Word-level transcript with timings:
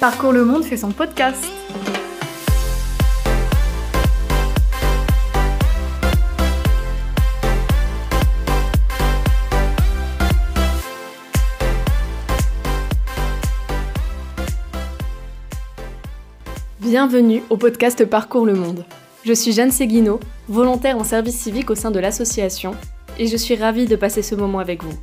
Parcours 0.00 0.30
le 0.30 0.44
Monde 0.44 0.62
fait 0.62 0.76
son 0.76 0.92
podcast. 0.92 1.44
Bienvenue 16.78 17.42
au 17.50 17.56
podcast 17.56 18.04
Parcours 18.04 18.46
le 18.46 18.54
Monde. 18.54 18.84
Je 19.24 19.32
suis 19.32 19.50
Jeanne 19.50 19.72
Seguino, 19.72 20.20
volontaire 20.48 20.96
en 20.96 21.02
service 21.02 21.36
civique 21.36 21.70
au 21.70 21.74
sein 21.74 21.90
de 21.90 21.98
l'association, 21.98 22.76
et 23.18 23.26
je 23.26 23.36
suis 23.36 23.56
ravie 23.56 23.86
de 23.86 23.96
passer 23.96 24.22
ce 24.22 24.36
moment 24.36 24.60
avec 24.60 24.84
vous. 24.84 24.96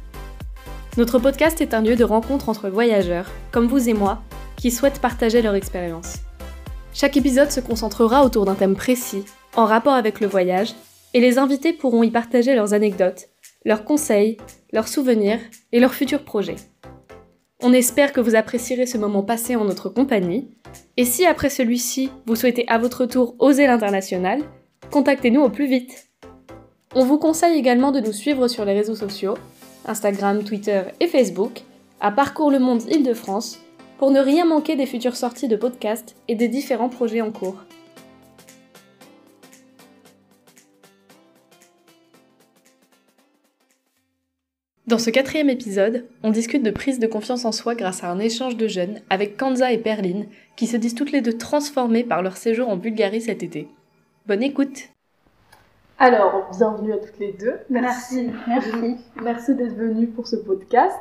Notre 0.95 1.19
podcast 1.19 1.59
est 1.59 1.73
un 1.73 1.81
lieu 1.81 1.97
de 1.97 2.05
rencontre 2.05 2.47
entre 2.47 2.69
voyageurs, 2.69 3.25
comme 3.51 3.67
vous 3.67 3.89
et 3.89 3.93
moi, 3.93 4.21
qui 4.57 4.71
souhaitent 4.71 5.01
partager 5.01 5.41
leur 5.41 5.55
expérience. 5.55 6.17
Chaque 6.93 7.17
épisode 7.17 7.51
se 7.51 7.59
concentrera 7.59 8.23
autour 8.23 8.45
d'un 8.45 8.55
thème 8.55 8.75
précis, 8.75 9.25
en 9.55 9.65
rapport 9.65 9.93
avec 9.93 10.19
le 10.19 10.27
voyage, 10.27 10.73
et 11.13 11.19
les 11.19 11.37
invités 11.37 11.73
pourront 11.73 12.03
y 12.03 12.11
partager 12.11 12.55
leurs 12.55 12.73
anecdotes, 12.73 13.29
leurs 13.65 13.83
conseils, 13.83 14.37
leurs 14.71 14.87
souvenirs 14.87 15.39
et 15.71 15.79
leurs 15.79 15.93
futurs 15.93 16.23
projets. 16.23 16.55
On 17.61 17.73
espère 17.73 18.13
que 18.13 18.21
vous 18.21 18.35
apprécierez 18.35 18.85
ce 18.85 18.97
moment 18.97 19.23
passé 19.23 19.55
en 19.55 19.65
notre 19.65 19.89
compagnie, 19.89 20.49
et 20.97 21.05
si 21.05 21.25
après 21.25 21.49
celui-ci, 21.49 22.11
vous 22.25 22.35
souhaitez 22.35 22.67
à 22.67 22.77
votre 22.77 23.05
tour 23.05 23.35
oser 23.39 23.67
l'international, 23.67 24.41
contactez-nous 24.91 25.41
au 25.41 25.49
plus 25.49 25.67
vite. 25.67 26.09
On 26.93 27.03
vous 27.03 27.17
conseille 27.17 27.57
également 27.57 27.91
de 27.91 27.99
nous 27.99 28.13
suivre 28.13 28.47
sur 28.47 28.65
les 28.65 28.73
réseaux 28.73 28.95
sociaux 28.95 29.35
Instagram, 29.87 30.43
Twitter 30.43 30.83
et 30.99 31.07
Facebook, 31.07 31.61
à 31.99 32.11
Parcours 32.11 32.51
le 32.51 32.59
Monde 32.59 32.83
Île-de-France, 32.89 33.59
pour 33.97 34.11
ne 34.11 34.19
rien 34.19 34.45
manquer 34.45 34.75
des 34.75 34.85
futures 34.85 35.15
sorties 35.15 35.47
de 35.47 35.55
podcasts 35.55 36.15
et 36.27 36.35
des 36.35 36.47
différents 36.47 36.89
projets 36.89 37.21
en 37.21 37.31
cours. 37.31 37.63
Dans 44.87 44.99
ce 44.99 45.09
quatrième 45.09 45.49
épisode, 45.49 46.05
on 46.21 46.29
discute 46.29 46.61
de 46.61 46.69
prise 46.69 46.99
de 46.99 47.07
confiance 47.07 47.43
en 47.45 47.51
soi 47.51 47.73
grâce 47.73 48.03
à 48.03 48.11
un 48.11 48.19
échange 48.19 48.55
de 48.55 48.67
jeunes 48.67 49.01
avec 49.09 49.35
Kanza 49.35 49.71
et 49.71 49.79
Perline, 49.79 50.27
qui 50.55 50.67
se 50.67 50.77
disent 50.77 50.93
toutes 50.93 51.11
les 51.11 51.21
deux 51.21 51.37
transformées 51.37 52.03
par 52.03 52.21
leur 52.21 52.37
séjour 52.37 52.69
en 52.69 52.77
Bulgarie 52.77 53.21
cet 53.21 53.41
été. 53.41 53.67
Bonne 54.27 54.43
écoute 54.43 54.89
alors, 55.97 56.49
bienvenue 56.51 56.91
à 56.91 56.97
toutes 56.97 57.19
les 57.19 57.31
deux. 57.31 57.53
Merci. 57.69 58.29
Merci. 58.49 58.97
Merci 59.23 59.55
d'être 59.55 59.75
venues 59.75 60.07
pour 60.07 60.27
ce 60.27 60.35
podcast. 60.35 60.99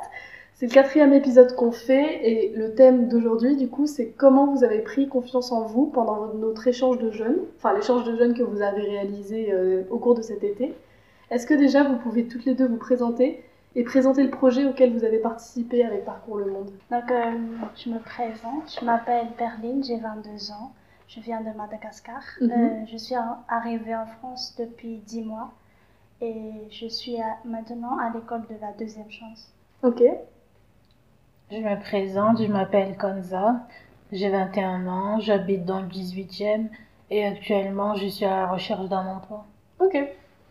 C'est 0.64 0.70
le 0.70 0.82
quatrième 0.82 1.12
épisode 1.12 1.54
qu'on 1.56 1.72
fait 1.72 2.26
et 2.26 2.48
le 2.56 2.74
thème 2.74 3.08
d'aujourd'hui, 3.08 3.54
du 3.54 3.68
coup, 3.68 3.86
c'est 3.86 4.12
comment 4.12 4.46
vous 4.46 4.64
avez 4.64 4.78
pris 4.78 5.08
confiance 5.08 5.52
en 5.52 5.66
vous 5.66 5.88
pendant 5.88 6.32
notre 6.32 6.66
échange 6.66 6.96
de 6.96 7.10
jeunes, 7.10 7.36
enfin 7.58 7.74
l'échange 7.74 8.04
de 8.04 8.16
jeunes 8.16 8.32
que 8.32 8.42
vous 8.42 8.62
avez 8.62 8.80
réalisé 8.80 9.52
euh, 9.52 9.82
au 9.90 9.98
cours 9.98 10.14
de 10.14 10.22
cet 10.22 10.42
été. 10.42 10.74
Est-ce 11.30 11.46
que 11.46 11.52
déjà 11.52 11.84
vous 11.84 11.96
pouvez 11.96 12.28
toutes 12.28 12.46
les 12.46 12.54
deux 12.54 12.66
vous 12.66 12.78
présenter 12.78 13.44
et 13.74 13.84
présenter 13.84 14.22
le 14.22 14.30
projet 14.30 14.64
auquel 14.64 14.94
vous 14.94 15.04
avez 15.04 15.18
participé 15.18 15.84
avec 15.84 16.06
Parcours 16.06 16.38
le 16.38 16.46
Monde? 16.46 16.70
Donc, 16.90 17.10
euh, 17.10 17.32
je 17.76 17.90
me 17.90 17.98
présente, 17.98 18.78
je 18.80 18.86
m'appelle 18.86 19.26
Perline, 19.36 19.84
j'ai 19.84 19.98
22 19.98 20.50
ans. 20.52 20.72
Je 21.08 21.20
viens 21.20 21.42
de 21.42 21.54
Madagascar. 21.54 22.22
Mhm. 22.40 22.50
Euh, 22.50 22.86
je 22.90 22.96
suis 22.96 23.16
arrivée 23.48 23.94
en 23.94 24.06
France 24.06 24.54
depuis 24.58 24.96
10 24.96 25.24
mois 25.24 25.52
et 26.22 26.52
je 26.70 26.86
suis 26.86 27.16
maintenant 27.44 27.98
à 27.98 28.10
l'école 28.14 28.46
de 28.48 28.58
la 28.62 28.72
deuxième 28.72 29.10
chance. 29.10 29.52
Ok. 29.82 30.02
Je 31.50 31.58
me 31.58 31.78
présente, 31.80 32.38
je 32.42 32.50
m'appelle 32.50 32.96
Konza, 32.96 33.56
j'ai 34.12 34.28
21 34.28 34.86
ans, 34.86 35.20
j'habite 35.20 35.64
dans 35.64 35.80
le 35.80 35.88
18e 35.88 36.68
et 37.10 37.24
actuellement 37.24 37.94
je 37.94 38.06
suis 38.06 38.24
à 38.24 38.30
la 38.30 38.46
recherche 38.50 38.88
d'un 38.88 39.06
emploi. 39.06 39.44
Ok. 39.80 39.96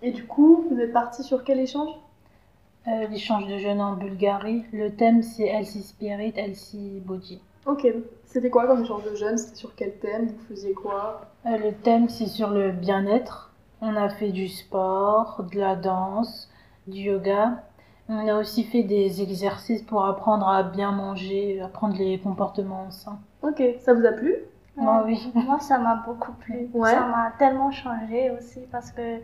Et 0.02 0.12
du 0.12 0.26
coup, 0.26 0.66
vous 0.70 0.80
êtes 0.80 0.94
parti 0.94 1.24
sur 1.24 1.44
quel 1.44 1.60
échange? 1.60 1.90
Euh, 2.88 3.08
L'échange 3.08 3.48
de 3.48 3.58
jeunes 3.58 3.82
en 3.82 3.94
Bulgarie. 3.94 4.66
Le 4.74 4.94
thème 4.96 5.24
c'est 5.24 5.48
Elsie 5.48 5.84
Spirit, 5.84 6.34
Elsie 6.36 7.02
Body. 7.06 7.42
Ok. 7.66 7.88
C'était 8.26 8.50
quoi 8.50 8.68
comme 8.68 8.84
échange 8.84 9.04
de 9.10 9.16
jeunes? 9.16 9.38
C'était 9.38 9.56
sur 9.56 9.76
quel 9.76 9.98
thème? 10.00 10.28
Vous 10.28 10.46
faisiez 10.50 10.74
quoi? 10.74 11.22
Euh, 11.46 11.58
Le 11.58 11.74
thème 11.74 12.10
c'est 12.10 12.28
sur 12.28 12.50
le 12.50 12.72
bien-être. 12.72 13.52
On 13.82 13.96
a 13.96 14.10
fait 14.10 14.32
du 14.32 14.48
sport, 14.48 15.44
de 15.52 15.60
la 15.60 15.76
danse, 15.76 16.50
du 16.88 17.02
yoga. 17.04 17.64
On 18.10 18.28
a 18.28 18.36
aussi 18.36 18.64
fait 18.64 18.84
des 18.84 19.22
exercices 19.22 19.82
pour 19.82 20.06
apprendre 20.06 20.48
à 20.48 20.64
bien 20.64 20.92
manger, 20.92 21.62
apprendre 21.62 21.96
les 21.98 22.20
comportements 22.20 22.92
sains. 22.92 23.20
Ok, 23.42 23.62
ça 23.80 23.94
vous 23.94 24.06
a 24.06 24.12
plu? 24.12 24.36
Moi, 24.76 25.04
oui. 25.06 25.32
Moi, 25.36 25.60
ça 25.60 25.78
m'a 25.78 26.04
beaucoup 26.06 26.34
plu. 26.34 26.70
Ouais. 26.74 26.92
Ça 26.92 27.02
m'a 27.08 27.32
tellement 27.38 27.72
changé 27.72 28.32
aussi 28.32 28.60
parce 28.72 28.92
que 28.92 29.18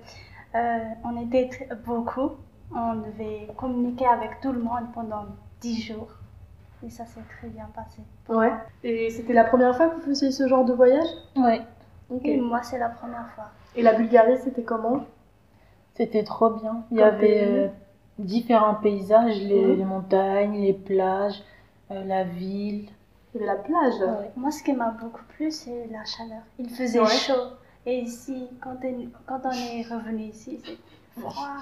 euh, 0.56 0.80
on 1.04 1.22
était 1.26 1.50
beaucoup. 1.86 2.32
On 2.74 2.96
devait 2.96 3.48
communiquer 3.58 4.06
avec 4.06 4.40
tout 4.42 4.52
le 4.52 4.60
monde 4.62 4.92
pendant 4.94 5.26
10 5.62 5.82
jours. 5.82 6.10
Et 6.86 6.90
ça 6.90 7.06
s'est 7.06 7.20
très 7.40 7.50
bien 7.50 7.68
passé. 7.76 8.02
Ouais. 8.30 8.54
Et 8.84 9.10
c'était 9.10 9.34
la 9.34 9.44
première 9.44 9.76
fois 9.76 9.90
que 9.90 9.96
vous 9.96 10.02
faisiez 10.02 10.32
ce 10.32 10.48
genre 10.48 10.64
de 10.64 10.72
voyage? 10.74 11.08
Oui, 11.36 11.62
Ok. 12.10 12.22
Et 12.26 12.38
moi, 12.38 12.64
c'est 12.64 12.80
la 12.80 12.90
première 12.90 13.28
fois. 13.36 13.46
Et 13.76 13.82
la 13.82 13.94
Bulgarie, 13.94 14.38
c'était 14.38 14.64
comment? 14.64 15.02
C'était 15.96 16.24
trop 16.24 16.52
bien. 16.52 16.84
Il 16.92 16.98
y 16.98 17.04
avait 17.04 17.44
euh, 17.44 17.68
différents 18.20 18.76
paysages, 18.76 19.40
les, 19.42 19.66
Mhm. 19.66 19.78
les 19.78 19.86
montagnes, 19.86 20.62
les 20.62 20.74
plages, 20.74 21.42
euh, 21.92 22.04
la 22.06 22.24
ville. 22.24 22.90
La 23.40 23.56
plage. 23.56 24.00
Ouais. 24.02 24.32
Moi, 24.36 24.52
ce 24.52 24.64
qui 24.64 24.74
m'a 24.74 24.90
beaucoup 24.90 25.22
plu, 25.36 25.52
c'est 25.52 25.88
la 25.92 26.04
chaleur. 26.06 26.42
Il 26.58 26.70
faisait 26.70 27.00
Ouais. 27.00 27.08
chaud. 27.08 27.54
Et 27.86 28.00
ici, 28.00 28.48
quand 28.62 28.76
on, 28.84 29.08
quand 29.26 29.40
on 29.46 29.52
est 29.52 29.84
revenu 29.84 30.24
ici, 30.24 30.60
c'est 30.64 31.22
froid. 31.22 31.58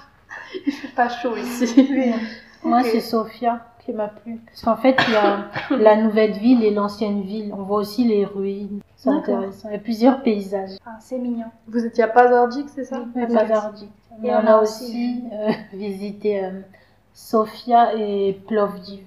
Il 0.66 0.72
fait 0.72 0.94
pas 0.94 1.08
chaud 1.08 1.36
ici. 1.36 1.66
Moi, 2.64 2.82
c'est 2.82 3.00
Sofia 3.00 3.64
qui 3.88 3.94
m'a 3.94 4.08
plu. 4.08 4.40
Parce 4.46 4.62
qu'en 4.62 4.76
fait, 4.76 4.96
il 5.08 5.14
y 5.14 5.16
a 5.16 5.46
la 5.78 5.96
nouvelle 5.96 6.32
ville 6.32 6.62
et 6.62 6.70
l'ancienne 6.70 7.22
ville. 7.22 7.52
On 7.56 7.62
voit 7.62 7.78
aussi 7.78 8.04
les 8.04 8.24
ruines. 8.24 8.80
C'est 8.96 9.08
intéressant. 9.08 9.68
Il 9.70 9.72
y 9.72 9.76
a 9.76 9.80
plusieurs 9.80 10.22
paysages. 10.22 10.76
Enfin, 10.80 10.96
c'est 11.00 11.18
mignon. 11.18 11.46
Vous 11.68 11.84
étiez 11.84 12.04
à 12.04 12.08
Pazardzhik, 12.08 12.68
c'est 12.68 12.84
ça? 12.84 13.04
Pas 13.14 13.44
d'Ardic. 13.44 13.90
Mais 14.20 14.28
Et 14.28 14.34
on 14.34 14.40
on 14.40 14.46
a 14.46 14.60
aussi 14.60 15.22
euh, 15.32 15.52
visité 15.72 16.44
euh, 16.44 16.60
Sofia 17.14 17.94
et 17.94 18.40
Plovdiv. 18.46 19.04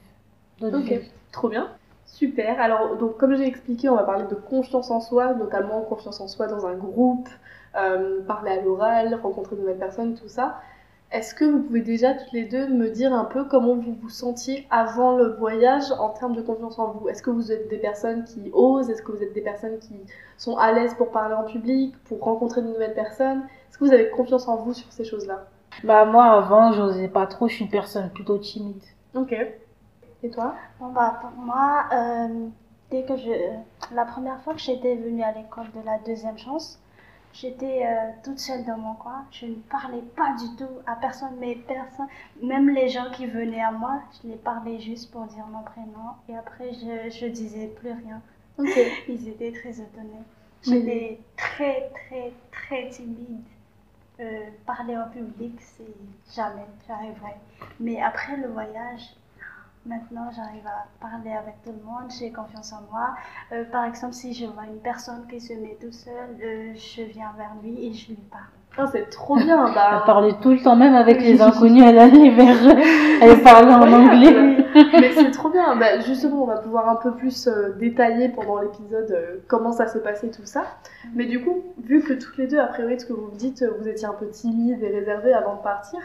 Ok, 0.62 0.74
villes. 0.74 1.02
trop 1.32 1.50
bien. 1.50 1.68
Super. 2.06 2.60
Alors, 2.60 2.98
donc, 2.98 3.18
comme 3.18 3.36
j'ai 3.36 3.46
expliqué, 3.46 3.90
on 3.90 3.96
va 3.96 4.04
parler 4.04 4.26
de 4.30 4.36
confiance 4.36 4.90
en 4.90 5.00
soi, 5.00 5.34
notamment 5.34 5.82
confiance 5.82 6.22
en 6.22 6.28
soi 6.28 6.48
dans 6.48 6.66
un 6.66 6.76
groupe, 6.76 7.30
euh, 7.76 8.22
parler 8.26 8.52
à 8.52 8.62
l'oral, 8.62 9.20
rencontrer 9.22 9.56
de 9.56 9.62
nouvelles 9.62 9.78
personnes, 9.78 10.16
tout 10.16 10.28
ça. 10.28 10.60
Est-ce 11.12 11.36
que 11.36 11.44
vous 11.44 11.62
pouvez 11.62 11.82
déjà 11.82 12.14
toutes 12.14 12.32
les 12.32 12.46
deux 12.46 12.70
me 12.70 12.90
dire 12.90 13.14
un 13.14 13.26
peu 13.26 13.44
comment 13.44 13.76
vous 13.76 13.94
vous 14.02 14.10
sentiez 14.10 14.66
avant 14.70 15.18
le 15.18 15.34
voyage 15.34 15.92
en 16.00 16.08
termes 16.08 16.36
de 16.36 16.42
confiance 16.42 16.80
en 16.80 16.92
vous? 16.92 17.10
Est-ce 17.10 17.22
que 17.22 17.30
vous 17.30 17.52
êtes 17.52 17.70
des 17.70 17.80
personnes 17.80 18.24
qui 18.24 18.50
osent? 18.54 18.90
Est-ce 18.90 19.02
que 19.02 19.12
vous 19.12 19.22
êtes 19.22 19.34
des 19.34 19.42
personnes 19.42 19.78
qui 19.80 20.00
sont 20.38 20.56
à 20.56 20.72
l'aise 20.72 20.94
pour 20.94 21.12
parler 21.12 21.36
en 21.36 21.44
public, 21.44 22.02
pour 22.06 22.22
rencontrer 22.22 22.62
de 22.62 22.68
nouvelles 22.68 22.94
personnes? 22.94 23.42
Est-ce 23.70 23.78
que 23.78 23.84
vous 23.84 23.92
avez 23.92 24.10
confiance 24.10 24.48
en 24.48 24.56
vous 24.56 24.74
sur 24.74 24.90
ces 24.90 25.04
choses-là? 25.04 25.48
Bah, 25.84 26.06
moi, 26.06 26.26
avant, 26.26 26.72
j'osais 26.72 27.10
pas 27.10 27.28
trop. 27.28 27.50
Je 27.50 27.56
suis 27.56 27.66
une 27.66 27.72
personne 27.72 28.10
plutôt 28.12 28.38
timide. 28.38 28.84
Ok. 29.14 29.36
Et 30.24 30.30
toi? 30.30 30.56
Bon, 30.80 30.94
bah, 30.94 31.20
pour 31.20 31.32
moi, 31.32 31.88
euh, 31.94 32.48
dès 32.90 33.04
que 33.04 33.18
je. 33.18 33.32
La 33.94 34.06
première 34.06 34.40
fois 34.42 34.54
que 34.54 34.62
j'étais 34.62 34.96
venue 34.96 35.24
à 35.24 35.34
l'école 35.34 35.66
de 35.76 35.86
la 35.86 35.98
deuxième 36.06 36.38
chance, 36.38 36.80
j'étais 37.34 37.86
euh, 37.86 38.12
toute 38.24 38.40
seule 38.40 38.66
dans 38.66 38.78
mon 38.78 38.96
coin. 38.96 39.26
Je 39.32 39.46
ne 39.46 39.56
parlais 39.56 40.04
pas 40.16 40.36
du 40.36 40.56
tout 40.58 40.80
à 40.86 40.96
personne, 40.96 41.36
mais 41.40 41.56
personne, 41.56 42.08
même 42.42 42.70
les 42.70 42.90
gens 42.90 43.12
qui 43.12 43.26
venaient 43.26 43.64
à 43.64 43.72
moi, 43.72 44.02
je 44.22 44.30
les 44.30 44.36
parlais 44.36 44.80
juste 44.80 45.12
pour 45.12 45.26
dire 45.26 45.46
mon 45.48 45.64
prénom. 45.64 46.12
Et 46.30 46.36
après, 46.36 46.72
je, 46.74 47.10
je 47.10 47.26
disais 47.28 47.68
plus 47.68 47.92
rien. 47.92 48.22
Ok. 48.58 48.78
Ils 49.08 49.28
étaient 49.30 49.52
très 49.52 49.80
étonnés. 49.80 50.24
J'étais 50.64 51.20
très, 51.38 51.90
très, 51.90 52.32
très 52.52 52.90
timide. 52.90 53.42
Euh, 54.20 54.50
parler 54.68 54.96
en 54.96 55.10
public, 55.10 55.60
c'est 55.60 56.36
jamais, 56.36 56.66
j'arriverai. 56.88 57.34
Mais 57.80 58.00
après 58.00 58.38
le 58.38 58.50
voyage, 58.50 59.16
maintenant 59.86 60.30
j'arrive 60.36 60.66
à 60.68 60.88
parler 61.00 61.32
avec 61.32 61.62
tout 61.64 61.72
le 61.72 61.84
monde, 61.86 62.12
j'ai 62.18 62.32
confiance 62.32 62.74
en 62.74 62.82
moi. 62.92 63.16
Euh, 63.52 63.64
par 63.66 63.86
exemple, 63.86 64.14
si 64.14 64.34
je 64.34 64.46
vois 64.46 64.66
une 64.66 64.80
personne 64.80 65.26
qui 65.30 65.40
se 65.40 65.54
met 65.54 65.78
tout 65.82 65.92
seul, 65.92 66.38
euh, 66.44 66.74
je 66.76 67.04
viens 67.04 67.32
vers 67.38 67.56
lui 67.62 67.88
et 67.88 67.94
je 67.94 68.10
lui 68.10 68.20
parle. 68.30 68.44
Ah, 68.78 68.86
c'est 68.92 69.10
trop 69.10 69.36
bien. 69.36 69.66
Bah, 69.76 70.00
Elle 70.00 70.06
parlait 70.06 70.34
tout 70.42 70.52
le 70.52 70.60
temps, 70.60 70.76
même 70.76 70.96
avec 70.96 71.22
les 71.22 71.42
inconnus, 71.42 71.84
elle 71.86 72.00
allait 72.00 72.30
vers 72.30 72.56
eux. 72.56 72.82
Elle 73.22 73.42
parlait 73.42 73.74
en 73.74 73.92
anglais. 73.92 74.66
Mais 74.94 75.12
c'est 75.14 75.32
trop 75.32 75.50
bien. 75.50 75.76
Bah, 75.76 76.00
justement, 76.00 76.44
on 76.44 76.48
va 76.48 76.58
pouvoir 76.58 76.88
un 76.90 76.96
peu 76.96 77.12
plus 77.14 77.48
euh, 77.48 77.74
détailler 77.78 78.30
pendant 78.30 78.60
l'épisode 78.62 79.12
euh, 79.12 79.38
comment 79.48 79.72
ça 79.72 79.88
s'est 79.88 80.02
passé 80.02 80.30
tout 80.32 80.46
ça. 80.46 80.64
Mais 81.14 81.26
du 81.26 81.44
coup, 81.44 81.64
vu 81.84 82.02
que 82.02 82.14
toutes 82.14 82.38
les 82.38 82.48
deux, 82.48 82.60
a 82.60 82.68
priori, 82.68 82.96
de 82.96 83.02
ce 83.02 83.06
que 83.06 83.14
vous 83.14 83.32
me 83.32 83.38
dites, 83.38 83.66
vous 83.80 83.88
étiez 83.88 84.08
un 84.08 84.14
peu 84.14 84.28
timide 84.28 84.82
et 84.82 84.90
réservée 84.90 85.34
avant 85.34 85.56
de 85.56 85.62
partir, 85.62 86.00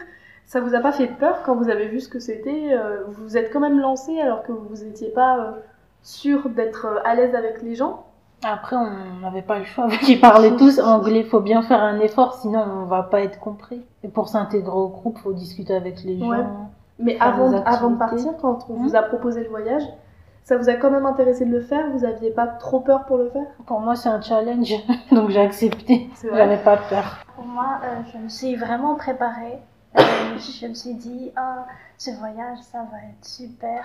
ça 0.47 0.61
vous 0.61 0.73
a 0.73 0.79
pas 0.79 0.91
fait 0.93 1.07
peur 1.07 1.43
quand 1.45 1.55
vous 1.55 1.69
avez 1.69 1.87
vu 1.87 1.99
ce 1.99 2.07
que 2.09 2.19
c'était 2.19 2.69
euh, 2.71 3.03
Vous 3.07 3.23
vous 3.25 3.37
êtes 3.37 3.51
quand 3.51 3.59
même 3.59 3.79
lancé 3.79 4.19
alors 4.19 4.43
que 4.43 4.51
vous 4.53 4.83
n'étiez 4.83 5.09
pas 5.09 5.37
euh, 5.39 5.51
sûr 6.01 6.49
d'être 6.49 6.85
euh, 6.87 6.99
à 7.05 7.15
l'aise 7.15 7.35
avec 7.35 7.61
les 7.61 7.75
gens? 7.75 8.05
Après, 8.43 8.75
on 8.75 9.19
n'avait 9.21 9.41
pas 9.41 9.59
le 9.59 9.65
choix, 9.65 9.87
vu 9.87 9.97
qu'ils 9.99 10.21
parlaient 10.21 10.55
tous 10.57 10.79
anglais. 10.79 11.19
Il 11.19 11.25
faut 11.25 11.41
bien 11.41 11.61
faire 11.63 11.81
un 11.83 11.99
effort, 11.99 12.35
sinon 12.35 12.61
on 12.61 12.85
va 12.85 13.03
pas 13.03 13.21
être 13.21 13.39
compris. 13.39 13.83
Et 14.03 14.07
pour 14.07 14.29
s'intégrer 14.29 14.75
au 14.75 14.87
groupe, 14.87 15.17
faut 15.17 15.33
discuter 15.33 15.75
avec 15.75 16.03
les 16.03 16.21
Ouais. 16.23 16.37
gens. 16.37 16.69
Mais 16.99 17.17
avant, 17.19 17.51
avant 17.65 17.89
de 17.91 17.97
partir, 17.97 18.31
quand 18.41 18.65
on 18.69 18.73
vous 18.75 18.95
a 18.95 19.01
proposé 19.03 19.43
le 19.43 19.49
voyage, 19.49 19.83
ça 20.43 20.55
vous 20.57 20.69
a 20.69 20.75
quand 20.75 20.89
même 20.89 21.05
intéressé 21.05 21.45
de 21.45 21.51
le 21.51 21.61
faire? 21.61 21.89
Vous 21.91 22.05
aviez 22.05 22.31
pas 22.31 22.47
trop 22.47 22.79
peur 22.79 23.05
pour 23.05 23.17
le 23.17 23.29
faire? 23.29 23.45
Pour 23.65 23.81
moi, 23.81 23.95
c'est 23.95 24.09
un 24.09 24.21
challenge, 24.21 24.73
donc 25.11 25.29
j'ai 25.29 25.41
accepté. 25.41 26.09
J'avais 26.23 26.57
pas 26.57 26.77
peur. 26.77 27.17
Pour 27.35 27.45
moi, 27.45 27.79
euh, 27.83 27.87
je 28.13 28.17
me 28.17 28.29
suis 28.29 28.55
vraiment 28.55 28.95
préparée. 28.95 29.59
Euh, 29.97 30.37
je 30.37 30.67
me 30.67 30.73
suis 30.73 30.93
dit, 30.93 31.31
ah, 31.35 31.65
ce 31.97 32.11
voyage, 32.11 32.59
ça 32.61 32.79
va 32.91 32.97
être 33.09 33.25
super. 33.25 33.83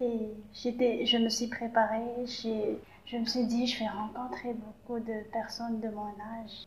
Et 0.00 0.30
j'étais, 0.52 1.04
je 1.06 1.18
me 1.18 1.28
suis 1.28 1.48
préparée. 1.48 2.24
J'ai, 2.26 2.78
je 3.06 3.16
me 3.16 3.24
suis 3.24 3.44
dit, 3.44 3.66
je 3.66 3.80
vais 3.80 3.88
rencontrer 3.88 4.54
beaucoup 4.54 4.98
de 5.00 5.30
personnes 5.32 5.80
de 5.80 5.88
mon 5.88 6.08
âge. 6.08 6.66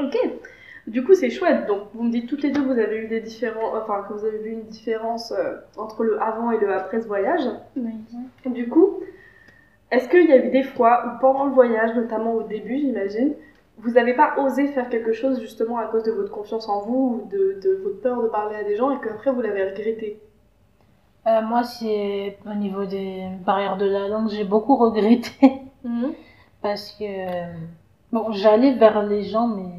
Ok. 0.00 0.16
Du 0.86 1.04
coup, 1.04 1.14
c'est 1.14 1.30
chouette. 1.30 1.66
Donc, 1.66 1.88
vous 1.94 2.02
me 2.02 2.10
dites 2.10 2.28
toutes 2.28 2.42
les 2.42 2.50
deux, 2.50 2.62
vous 2.62 2.78
avez 2.78 2.98
eu 2.98 3.08
des 3.08 3.20
différents, 3.20 3.76
enfin, 3.76 4.04
que 4.08 4.14
vous 4.14 4.24
avez 4.24 4.38
vu 4.38 4.50
une 4.50 4.64
différence 4.64 5.32
euh, 5.32 5.56
entre 5.76 6.02
le 6.02 6.20
avant 6.20 6.50
et 6.50 6.58
le 6.58 6.72
après 6.74 7.00
ce 7.00 7.06
voyage. 7.06 7.42
Oui. 7.76 7.92
Du 8.46 8.68
coup, 8.68 9.00
est-ce 9.92 10.08
qu'il 10.08 10.26
y 10.28 10.32
a 10.32 10.44
eu 10.44 10.50
des 10.50 10.64
fois 10.64 11.04
où 11.06 11.20
pendant 11.20 11.44
le 11.44 11.52
voyage, 11.52 11.94
notamment 11.94 12.32
au 12.34 12.42
début, 12.42 12.78
j'imagine, 12.78 13.34
vous 13.82 13.90
n'avez 13.92 14.14
pas 14.14 14.34
osé 14.38 14.68
faire 14.68 14.88
quelque 14.88 15.12
chose 15.12 15.40
justement 15.40 15.78
à 15.78 15.86
cause 15.86 16.02
de 16.04 16.12
votre 16.12 16.30
confiance 16.30 16.68
en 16.68 16.80
vous 16.82 17.22
ou 17.24 17.28
de, 17.28 17.60
de 17.62 17.82
votre 17.82 18.00
peur 18.00 18.22
de 18.22 18.28
parler 18.28 18.56
à 18.56 18.64
des 18.64 18.76
gens 18.76 18.90
et 18.90 19.00
qu'après 19.00 19.30
vous 19.32 19.40
l'avez 19.40 19.64
regretté? 19.70 20.20
Euh, 21.26 21.40
moi, 21.42 21.62
c'est 21.62 22.38
au 22.46 22.54
niveau 22.54 22.84
des 22.84 23.26
barrières 23.44 23.76
de 23.76 23.86
la 23.86 24.08
langue, 24.08 24.28
j'ai 24.28 24.44
beaucoup 24.44 24.76
regretté. 24.76 25.62
Parce 26.62 26.92
que, 26.92 27.04
euh, 27.04 27.52
bon, 28.12 28.30
j'allais 28.32 28.74
vers 28.74 29.02
les 29.02 29.22
gens, 29.24 29.48
mais 29.48 29.72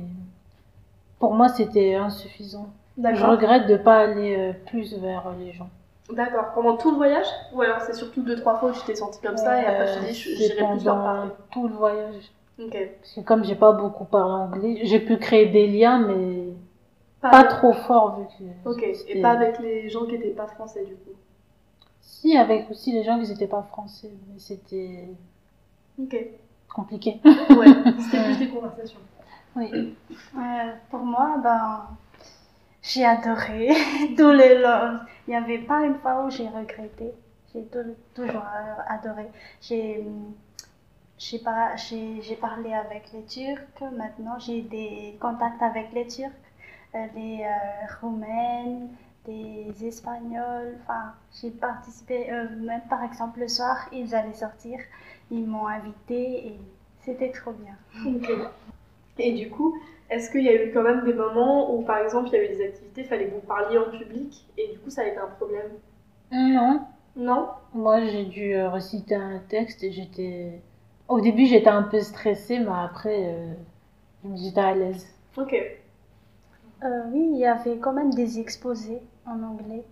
pour 1.19 1.33
moi, 1.33 1.47
c'était 1.49 1.95
insuffisant. 1.95 2.67
Je 2.97 3.01
D'accord. 3.01 3.31
regrette 3.31 3.67
de 3.67 3.77
pas 3.77 3.99
aller 3.99 4.35
euh, 4.37 4.53
plus 4.67 4.93
vers 4.99 5.33
les 5.39 5.51
gens. 5.53 5.69
D'accord. 6.11 6.51
Pendant 6.53 6.75
tout 6.77 6.91
le 6.91 6.97
voyage? 6.97 7.25
Ou 7.53 7.61
alors 7.61 7.79
c'est 7.81 7.93
surtout 7.93 8.21
deux, 8.21 8.35
trois 8.35 8.59
fois 8.59 8.69
où 8.69 8.73
tu 8.73 8.81
t'es 8.85 8.95
sentie 8.95 9.21
comme 9.21 9.37
ça 9.37 9.61
et 9.61 9.65
après 9.65 9.99
dis, 10.07 10.13
je- 10.13 10.29
Euh, 10.29 10.35
c'est 10.37 10.43
j'irai 10.55 10.67
plus 10.75 10.85
leur 10.85 11.01
parler? 11.03 11.31
tout 11.51 11.67
le 11.67 11.73
voyage. 11.73 12.31
Parce 12.57 13.13
que 13.15 13.21
comme 13.21 13.43
j'ai 13.43 13.55
pas 13.55 13.71
beaucoup 13.73 14.05
parlé 14.05 14.31
anglais, 14.33 14.79
j'ai 14.83 14.99
pu 14.99 15.17
créer 15.17 15.47
des 15.47 15.67
liens, 15.67 15.99
mais 16.07 16.53
Pas, 17.21 17.29
pas 17.31 17.37
avec- 17.39 17.49
trop 17.51 17.73
fort 17.73 18.19
vu 18.19 18.25
que. 18.27 18.69
Ok. 18.69 18.83
Et 19.07 19.21
pas 19.21 19.31
avec 19.31 19.59
les 19.59 19.89
gens 19.89 20.05
qui 20.05 20.13
n'étaient 20.13 20.29
pas 20.31 20.47
français 20.47 20.85
du 20.85 20.93
coup. 20.95 21.11
Si, 22.01 22.37
avec 22.37 22.69
aussi 22.69 22.91
les 22.91 23.03
gens 23.03 23.19
qui 23.19 23.29
n'étaient 23.29 23.47
pas 23.47 23.63
français, 23.63 24.11
mais 24.31 24.39
c'était 24.39 25.09
Ok. 25.99 26.15
compliqué. 26.73 27.19
Ouais. 27.25 27.65
C'était 27.99 28.23
plus 28.25 28.37
des 28.39 28.49
conversations. 28.49 28.99
Oui. 29.55 29.95
Euh, 30.35 30.71
pour 30.89 30.99
moi, 30.99 31.37
ben, 31.43 31.87
j'ai 32.81 33.05
adoré 33.05 33.69
tous 34.17 34.31
les 34.31 34.59
langues. 34.59 34.99
Il 35.27 35.31
n'y 35.31 35.35
avait 35.37 35.59
pas 35.59 35.81
une 35.85 35.95
fois 35.95 36.25
où 36.25 36.29
j'ai 36.29 36.47
regretté. 36.47 37.11
J'ai 37.53 37.63
tou- 37.65 37.95
toujours 38.13 38.41
euh, 38.41 38.81
adoré. 38.89 39.27
J'ai, 39.61 40.03
j'ai 41.17 42.21
j'ai 42.21 42.35
parlé 42.35 42.73
avec 42.73 43.11
les 43.13 43.23
Turcs. 43.25 43.81
Maintenant, 43.93 44.37
j'ai 44.39 44.61
des 44.61 45.17
contacts 45.19 45.61
avec 45.61 45.91
les 45.93 46.07
Turcs, 46.07 46.31
euh, 46.95 47.05
les 47.15 47.43
euh, 47.43 47.87
Roumaines, 48.01 48.89
des 49.25 49.73
Espagnols. 49.85 50.77
Enfin, 50.83 51.13
j'ai 51.41 51.51
participé. 51.51 52.31
euh, 52.31 52.49
même 52.57 52.81
par 52.89 53.03
exemple 53.03 53.39
le 53.39 53.47
soir, 53.47 53.87
ils 53.91 54.13
allaient 54.15 54.33
sortir. 54.33 54.79
Ils 55.31 55.47
m'ont 55.47 55.67
invité 55.67 56.47
et 56.47 56.59
c'était 56.99 57.31
trop 57.31 57.53
bien. 57.53 57.77
Et 59.17 59.33
du 59.33 59.49
coup, 59.49 59.75
est-ce 60.09 60.29
qu'il 60.31 60.43
y 60.43 60.49
a 60.49 60.63
eu 60.65 60.71
quand 60.73 60.83
même 60.83 61.03
des 61.03 61.13
moments 61.13 61.73
où, 61.75 61.83
par 61.83 61.97
exemple, 61.99 62.29
il 62.29 62.33
y 62.33 62.37
avait 62.37 62.49
des 62.55 62.63
activités, 62.63 63.01
il 63.01 63.07
fallait 63.07 63.27
que 63.29 63.35
vous 63.35 63.41
parliez 63.41 63.77
en 63.77 63.89
public, 63.89 64.47
et 64.57 64.67
du 64.73 64.79
coup, 64.79 64.89
ça 64.89 65.01
a 65.01 65.05
été 65.05 65.17
un 65.17 65.27
problème? 65.27 65.71
Non, 66.31 66.85
Non? 67.15 67.49
Moi 67.73 68.05
j'ai 68.05 68.25
dû 68.25 68.55
reciter 68.65 69.15
un 69.15 69.39
texte 69.39 69.83
et 69.83 69.91
j'étais. 69.91 70.61
Au 71.07 71.19
début 71.21 71.45
j'étais 71.45 71.69
un 71.69 71.83
peu 71.83 71.99
stressée, 71.99 72.59
mais 72.59 72.71
après 72.71 73.33
euh, 73.33 73.53
j'étais 74.35 74.61
à 74.61 74.73
l'aise. 74.73 75.07
Ok. 75.37 75.53
Euh, 75.53 77.01
oui, 77.11 77.29
il 77.33 77.37
y 77.37 77.45
avait 77.45 77.77
quand 77.77 77.93
même 77.93 78.13
des 78.13 78.39
exposés 78.39 79.01
en 79.25 79.41
anglais, 79.41 79.83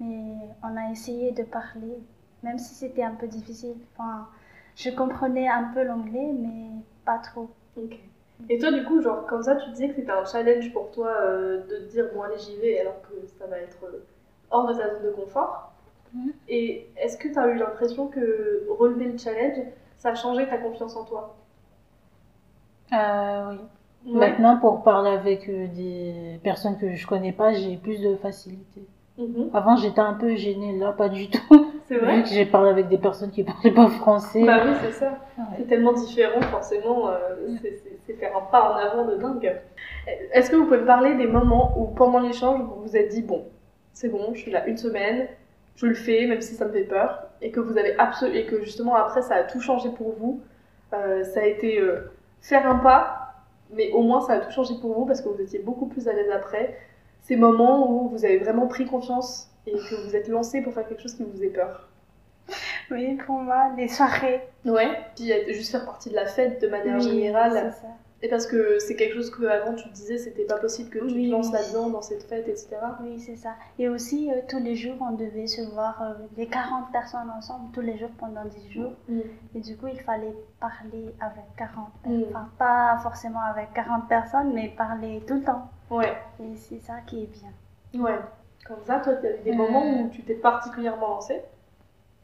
mais 0.00 0.34
on 0.62 0.76
a 0.76 0.90
essayé 0.90 1.32
de 1.32 1.42
parler, 1.42 1.98
même 2.42 2.58
si 2.58 2.74
c'était 2.74 3.02
un 3.02 3.14
peu 3.14 3.26
difficile. 3.26 3.76
Enfin, 3.96 4.26
je 4.76 4.90
comprenais 4.90 5.48
un 5.48 5.64
peu 5.74 5.82
l'anglais, 5.82 6.32
mais 6.32 6.68
pas 7.04 7.18
trop. 7.18 7.50
Ok. 7.76 7.98
Et 8.48 8.58
toi, 8.58 8.72
du 8.72 8.84
coup, 8.84 9.02
genre, 9.02 9.26
comme 9.26 9.42
ça, 9.42 9.56
tu 9.56 9.70
disais 9.70 9.88
que 9.88 9.96
c'était 9.96 10.10
un 10.10 10.24
challenge 10.24 10.72
pour 10.72 10.90
toi 10.92 11.14
euh, 11.20 11.62
de 11.66 11.76
te 11.76 11.90
dire, 11.90 12.06
bon, 12.14 12.22
allez, 12.22 12.38
j'y 12.38 12.56
vais, 12.56 12.80
alors 12.80 13.02
que 13.02 13.26
ça 13.38 13.46
va 13.46 13.58
être 13.58 13.84
euh, 13.84 14.02
hors 14.50 14.66
de 14.66 14.74
ta 14.74 14.88
zone 14.88 15.02
de 15.04 15.10
confort. 15.10 15.72
Mhm. 16.14 16.32
Et 16.48 16.88
est-ce 16.96 17.18
que 17.18 17.28
tu 17.28 17.38
as 17.38 17.48
eu 17.48 17.56
l'impression 17.56 18.08
que 18.08 18.66
relever 18.70 19.06
le 19.06 19.18
challenge, 19.18 19.58
ça 20.00 20.08
a 20.10 20.14
changé 20.14 20.46
ta 20.48 20.56
confiance 20.58 20.96
en 20.96 21.04
toi 21.04 21.36
Euh, 22.92 23.52
oui. 24.06 24.12
Ouais. 24.12 24.30
Maintenant, 24.30 24.56
pour 24.58 24.82
parler 24.82 25.10
avec 25.10 25.48
euh, 25.48 25.66
des 25.68 26.40
personnes 26.42 26.78
que 26.78 26.94
je 26.94 27.06
connais 27.06 27.32
pas, 27.32 27.52
j'ai 27.52 27.76
plus 27.76 28.00
de 28.00 28.16
facilité. 28.16 28.82
Mhm. 29.18 29.50
Avant, 29.52 29.76
j'étais 29.76 30.00
un 30.00 30.14
peu 30.14 30.34
gênée, 30.36 30.76
là, 30.78 30.92
pas 30.92 31.10
du 31.10 31.28
tout. 31.28 31.66
C'est 31.86 31.96
Vu 31.98 32.00
vrai 32.00 32.22
que 32.22 32.28
j'ai 32.30 32.46
parlé 32.46 32.70
avec 32.70 32.88
des 32.88 32.96
personnes 32.96 33.30
qui 33.30 33.44
parlaient 33.44 33.72
pas 33.74 33.88
français. 33.88 34.42
Bah 34.44 34.62
oui, 34.64 34.72
c'est 34.80 34.92
ça. 34.92 35.18
Ouais. 35.36 35.44
C'est 35.58 35.66
tellement 35.66 35.92
différent, 35.92 36.40
forcément, 36.40 37.08
euh, 37.10 37.18
c'est 38.06 38.14
faire 38.14 38.34
un 38.36 38.40
pas 38.50 38.72
en 38.72 38.76
avant 38.76 39.04
de 39.04 39.16
dingue. 39.16 39.60
Est-ce 40.32 40.50
que 40.50 40.56
vous 40.56 40.64
pouvez 40.64 40.78
me 40.78 40.86
parler 40.86 41.14
des 41.16 41.26
moments 41.26 41.74
où, 41.76 41.86
pendant 41.88 42.20
l'échange, 42.20 42.60
vous 42.62 42.82
vous 42.82 42.96
êtes 42.96 43.08
dit, 43.10 43.22
bon, 43.22 43.44
c'est 43.92 44.08
bon, 44.08 44.30
je 44.32 44.40
suis 44.40 44.50
là 44.50 44.66
une 44.66 44.78
semaine, 44.78 45.26
je 45.76 45.86
le 45.86 45.94
fais, 45.94 46.26
même 46.26 46.40
si 46.40 46.54
ça 46.54 46.64
me 46.64 46.72
fait 46.72 46.84
peur, 46.84 47.24
et 47.42 47.50
que 47.50 47.60
vous 47.60 47.76
avez 47.78 47.98
absolument, 47.98 48.38
et 48.38 48.46
que 48.46 48.62
justement 48.62 48.94
après, 48.94 49.22
ça 49.22 49.36
a 49.36 49.42
tout 49.44 49.60
changé 49.60 49.90
pour 49.90 50.12
vous. 50.18 50.40
Euh, 50.92 51.24
ça 51.24 51.40
a 51.40 51.44
été 51.44 51.80
euh, 51.80 52.10
faire 52.40 52.68
un 52.68 52.76
pas, 52.76 53.34
mais 53.72 53.90
au 53.92 54.02
moins 54.02 54.20
ça 54.20 54.34
a 54.34 54.38
tout 54.40 54.50
changé 54.50 54.74
pour 54.80 54.92
vous 54.94 55.06
parce 55.06 55.20
que 55.20 55.28
vous 55.28 55.40
étiez 55.40 55.60
beaucoup 55.60 55.86
plus 55.86 56.08
à 56.08 56.12
l'aise 56.12 56.30
après. 56.30 56.76
Ces 57.22 57.36
moments 57.36 57.90
où 57.90 58.08
vous 58.08 58.24
avez 58.24 58.38
vraiment 58.38 58.66
pris 58.66 58.86
confiance 58.86 59.50
et 59.66 59.72
que 59.72 60.06
vous 60.06 60.16
êtes 60.16 60.28
lancé 60.28 60.62
pour 60.62 60.72
faire 60.72 60.88
quelque 60.88 61.02
chose 61.02 61.14
qui 61.14 61.22
vous 61.22 61.32
faisait 61.32 61.48
peur. 61.50 61.88
Oui, 62.90 63.16
pour 63.26 63.36
moi, 63.36 63.70
les 63.76 63.88
soirées. 63.88 64.40
Ouais. 64.64 64.88
Puis 65.14 65.32
juste 65.48 65.70
faire 65.70 65.84
partie 65.84 66.10
de 66.10 66.16
la 66.16 66.26
fête 66.26 66.60
de 66.60 66.66
manière 66.66 66.96
oui, 66.96 67.02
générale. 67.02 67.72
c'est 67.74 67.82
ça. 67.82 67.92
Et 68.22 68.28
parce 68.28 68.46
que 68.46 68.78
c'est 68.78 68.96
quelque 68.96 69.14
chose 69.14 69.30
que 69.30 69.44
avant 69.46 69.74
tu 69.74 69.88
te 69.88 69.94
disais 69.94 70.18
c'était 70.18 70.44
pas 70.44 70.58
possible 70.58 70.90
que 70.90 70.98
tu 70.98 71.04
Oui, 71.06 71.26
te 71.28 71.32
lances 71.32 71.46
oui. 71.46 71.52
là-dedans 71.54 71.88
dans 71.88 72.02
cette 72.02 72.22
fête 72.24 72.46
etc. 72.48 72.76
Oui, 73.02 73.18
c'est 73.18 73.36
ça. 73.36 73.54
Et 73.78 73.88
aussi, 73.88 74.30
euh, 74.30 74.42
tous 74.46 74.58
les 74.58 74.76
jours, 74.76 74.96
on 75.00 75.12
devait 75.12 75.46
se 75.46 75.62
voir 75.72 76.02
euh, 76.02 76.12
les 76.36 76.46
40 76.46 76.92
personnes 76.92 77.30
ensemble, 77.30 77.70
tous 77.72 77.80
les 77.80 77.96
jours 77.96 78.10
pendant 78.18 78.44
10 78.44 78.70
jours. 78.72 78.92
Et 79.54 79.60
du 79.60 79.74
coup, 79.78 79.86
il 79.86 79.98
fallait 80.00 80.34
parler 80.60 81.14
avec 81.20 81.44
40 81.56 81.88
Mm. 82.04 82.22
Enfin, 82.28 82.48
pas 82.58 82.98
forcément 83.02 83.40
avec 83.40 83.72
40 83.72 84.06
personnes, 84.08 84.52
mais 84.52 84.68
parler 84.68 85.22
tout 85.26 85.34
le 85.36 85.42
temps. 85.42 85.70
Ouais. 85.90 86.12
Et 86.42 86.56
c'est 86.56 86.78
ça 86.80 86.96
qui 87.06 87.22
est 87.22 87.26
bien. 87.26 88.02
Ouais. 88.02 88.18
Comme 88.66 88.84
ça, 88.84 89.00
toi, 89.00 89.14
il 89.22 89.24
y 89.24 89.28
avait 89.28 89.38
des 89.44 89.52
Mm. 89.52 89.56
moments 89.56 90.00
où 90.02 90.08
tu 90.10 90.22
t'es 90.22 90.34
particulièrement 90.34 91.08
lancé. 91.08 91.40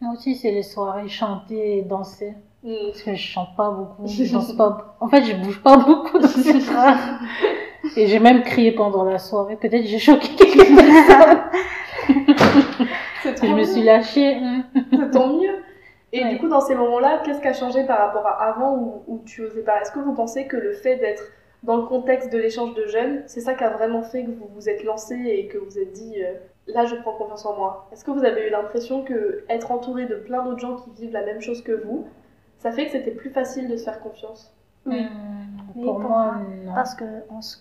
Moi 0.03 0.13
aussi, 0.13 0.35
c'est 0.37 0.51
les 0.51 0.63
soirées 0.63 1.09
chanter 1.09 1.79
et 1.79 1.83
danser. 1.83 2.35
Parce 2.67 3.03
que 3.03 3.15
je 3.15 3.21
chante 3.23 3.55
pas 3.57 3.71
beaucoup, 3.71 4.03
je 4.07 4.33
danse 4.33 4.53
pas. 4.55 4.97
En 5.01 5.09
fait, 5.09 5.23
je 5.25 5.35
bouge 5.37 5.63
pas 5.63 5.77
beaucoup. 5.77 6.19
Et 7.97 8.07
j'ai 8.09 8.19
même 8.19 8.43
crié 8.43 8.73
pendant 8.73 9.05
la 9.05 9.19
soirée. 9.19 9.57
Peut-être 9.57 9.87
j'ai 9.87 9.99
choqué 9.99 10.29
quelques 10.35 10.77
personnes. 10.77 11.39
Je 13.43 13.55
me 13.55 13.65
suis 13.65 13.83
lâchée. 13.83 14.39
C'est 14.93 15.11
tant 15.11 15.33
mieux. 15.33 15.57
Et 16.13 16.23
Ouais. 16.23 16.31
du 16.31 16.39
coup, 16.39 16.49
dans 16.49 16.61
ces 16.61 16.75
moments-là, 16.77 17.23
qu'est-ce 17.25 17.41
qui 17.41 17.49
a 17.49 17.53
changé 17.53 17.85
par 17.85 17.99
rapport 17.99 18.27
à 18.27 18.45
avant 18.45 18.75
où, 18.77 19.03
où 19.09 19.23
tu 19.25 19.43
osais 19.43 19.63
pas? 19.63 19.81
Est-ce 19.81 19.91
que 19.91 19.99
vous 19.99 20.15
pensez 20.15 20.47
que 20.47 20.57
le 20.57 20.73
fait 20.73 20.97
d'être 20.97 21.25
dans 21.65 21.77
le 21.77 21.83
contexte 21.83 22.33
de 22.33 22.39
l'échange 22.39 22.75
de 22.75 22.87
jeunes, 22.87 23.23
c'est 23.27 23.41
ça 23.41 23.55
qui 23.55 23.65
a 23.65 23.71
vraiment 23.71 24.03
fait 24.03 24.23
que 24.25 24.31
vous 24.31 24.49
vous 24.55 24.69
êtes 24.69 24.85
lancé 24.85 25.15
et 25.17 25.49
que 25.49 25.59
vous 25.59 25.65
vous 25.67 25.79
êtes 25.79 25.93
dit 25.93 26.15
euh, 26.23 26.35
là, 26.69 26.85
je 26.87 26.95
prends 26.97 27.13
confiance 27.13 27.45
en 27.45 27.57
moi? 27.57 27.89
Est-ce 27.93 28.05
que 28.05 28.13
vous 28.13 28.25
avez 28.25 28.47
eu 28.47 28.51
l'impression 28.51 29.03
que 29.03 29.45
être 29.49 29.73
entouré 29.73 30.07
de 30.07 30.15
plein 30.15 30.45
d'autres 30.45 30.61
gens 30.61 30.77
qui 30.77 30.91
vivent 31.03 31.13
la 31.13 31.25
même 31.25 31.41
chose 31.41 31.63
que 31.63 31.73
vous, 31.73 32.07
ça 32.59 32.73
fait 32.73 32.87
que 32.87 32.93
c'était 32.93 33.11
plus 33.11 33.31
facile 33.31 33.69
de 33.69 33.77
se 33.77 33.85
faire 33.85 34.01
confiance 34.01 34.53
Oui. 34.87 35.07
Oui, 35.75 35.85
Pour 35.85 35.99
pour 35.99 36.01
moi, 36.01 36.33
moi, 36.33 36.43
non. 36.65 36.75
Parce 36.75 36.95
qu'on 36.95 37.41
se, 37.41 37.59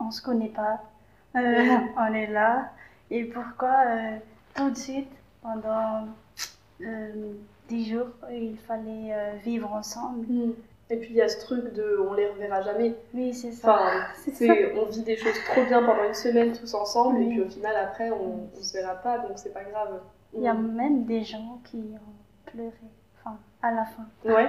on 0.00 0.10
se 0.10 0.22
connaît 0.22 0.48
pas. 0.48 0.82
Euh, 1.36 1.76
on 1.98 2.14
est 2.14 2.26
là. 2.26 2.70
Et 3.10 3.24
pourquoi 3.24 3.74
euh, 3.86 4.16
tout 4.54 4.70
de 4.70 4.76
suite, 4.76 5.10
pendant 5.42 6.06
euh, 6.80 7.32
10 7.68 7.90
jours, 7.90 8.08
il 8.30 8.56
fallait 8.58 9.12
euh, 9.12 9.32
vivre 9.44 9.72
ensemble? 9.72 10.26
Et 10.88 10.96
puis 10.98 11.10
il 11.10 11.16
y 11.16 11.22
a 11.22 11.28
ce 11.28 11.40
truc 11.40 11.72
de 11.72 11.98
on 12.08 12.14
les 12.14 12.28
reverra 12.28 12.62
jamais. 12.62 12.94
Oui, 13.12 13.34
c'est 13.34 13.52
ça. 13.52 13.74
Enfin, 13.74 14.06
C'est 14.24 14.32
c'est, 14.32 14.74
on 14.76 14.86
vit 14.86 15.02
des 15.02 15.16
choses 15.16 15.34
trop 15.50 15.64
bien 15.64 15.82
pendant 15.82 16.04
une 16.04 16.14
semaine 16.14 16.52
tous 16.52 16.74
ensemble 16.74 17.20
et 17.22 17.28
puis 17.28 17.40
au 17.40 17.48
final 17.48 17.74
après 17.76 18.10
on, 18.10 18.48
on 18.56 18.62
se 18.62 18.72
verra 18.72 18.94
pas 18.94 19.18
donc 19.18 19.32
c'est 19.36 19.52
pas 19.52 19.64
grave. 19.64 20.00
Il 20.32 20.42
y 20.42 20.48
a 20.48 20.54
même 20.54 21.04
des 21.04 21.24
gens 21.24 21.60
qui 21.64 21.78
ont 21.78 22.50
pleuré. 22.50 22.70
À 23.66 23.70
la 23.72 23.84
fin. 23.84 24.04
Ouais. 24.24 24.48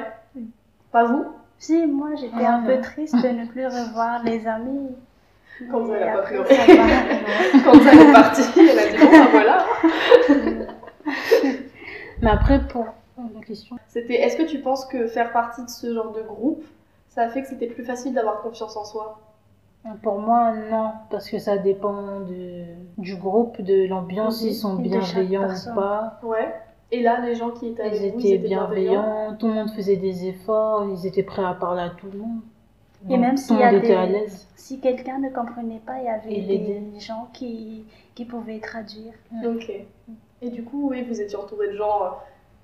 Pas 0.91 1.05
vous 1.05 1.25
Si, 1.57 1.87
moi 1.87 2.09
j'étais 2.15 2.45
Ah, 2.45 2.55
un 2.57 2.61
peu 2.63 2.79
triste 2.81 3.15
de 3.15 3.29
ne 3.29 3.45
plus 3.47 3.65
revoir 3.65 4.23
les 4.23 4.45
amis. 4.47 4.89
Quand 5.71 5.91
elle 5.91 6.03
a 6.03 6.17
pas 6.17 6.21
va. 6.21 6.43
Quand 7.63 7.79
elle 7.91 7.99
est 8.09 8.13
partie, 8.13 8.59
elle 8.59 8.77
a 8.79 8.87
dit 8.91 8.97
bon, 8.97 9.09
ben 9.11 9.27
voilà. 9.31 9.65
Mais 12.21 12.29
après, 12.29 12.59
pour 12.67 12.85
la 13.17 13.41
question. 13.43 13.75
C'était, 13.87 14.15
est-ce 14.21 14.37
que 14.37 14.43
tu 14.43 14.59
penses 14.59 14.85
que 14.85 15.07
faire 15.07 15.31
partie 15.31 15.63
de 15.63 15.69
ce 15.69 15.93
genre 15.93 16.11
de 16.11 16.21
groupe, 16.21 16.63
ça 17.09 17.23
a 17.23 17.29
fait 17.29 17.41
que 17.41 17.47
c'était 17.47 17.67
plus 17.67 17.83
facile 17.83 18.13
d'avoir 18.13 18.41
confiance 18.41 18.77
en 18.77 18.85
soi? 18.85 19.19
Pour 20.03 20.19
moi, 20.19 20.53
non, 20.69 20.91
parce 21.09 21.29
que 21.29 21.39
ça 21.39 21.57
dépend 21.57 22.19
de, 22.21 22.63
du 22.97 23.15
groupe, 23.15 23.61
de 23.61 23.87
l'ambiance, 23.87 24.41
Mhm. 24.43 24.47
ils 24.49 24.53
sont 24.55 24.75
bienveillants 24.75 25.47
ou 25.49 25.75
pas. 25.75 26.19
Ouais. 26.23 26.53
Et 26.91 27.01
là, 27.01 27.19
les 27.19 27.35
gens 27.35 27.51
qui 27.51 27.67
étaient 27.67 27.83
avec 27.83 28.01
Ils 28.01 28.11
vous, 28.13 28.19
étaient 28.19 28.37
bienveillants, 28.37 29.35
tout 29.37 29.47
le 29.47 29.53
monde 29.53 29.69
faisait 29.71 29.97
des 29.97 30.27
efforts, 30.27 30.85
ils 30.89 31.05
étaient 31.05 31.23
prêts 31.23 31.43
à 31.43 31.53
parler 31.53 31.81
à 31.81 31.89
tout 31.89 32.07
le 32.11 32.19
monde. 32.19 32.39
Et 33.05 33.09
Donc, 33.09 33.19
même 33.19 33.35
le 33.35 33.59
y 33.59 33.63
a 33.63 33.79
des- 33.79 33.93
à 33.93 34.05
l'aise. 34.05 34.47
Si 34.55 34.79
quelqu'un 34.79 35.19
ne 35.19 35.29
comprenait 35.29 35.81
pas, 35.85 35.99
il 35.99 36.05
y 36.05 36.07
avait 36.09 36.41
des 36.57 36.99
gens 36.99 37.27
qui, 37.33 37.85
qui 38.15 38.25
pouvaient 38.25 38.59
traduire. 38.59 39.13
Ok. 39.45 39.71
Et 40.41 40.49
du 40.49 40.63
coup, 40.63 40.89
oui, 40.89 41.03
vous 41.03 41.19
étiez 41.19 41.37
entouré 41.37 41.67
de 41.67 41.73
gens 41.75 42.03
euh, 42.03 42.09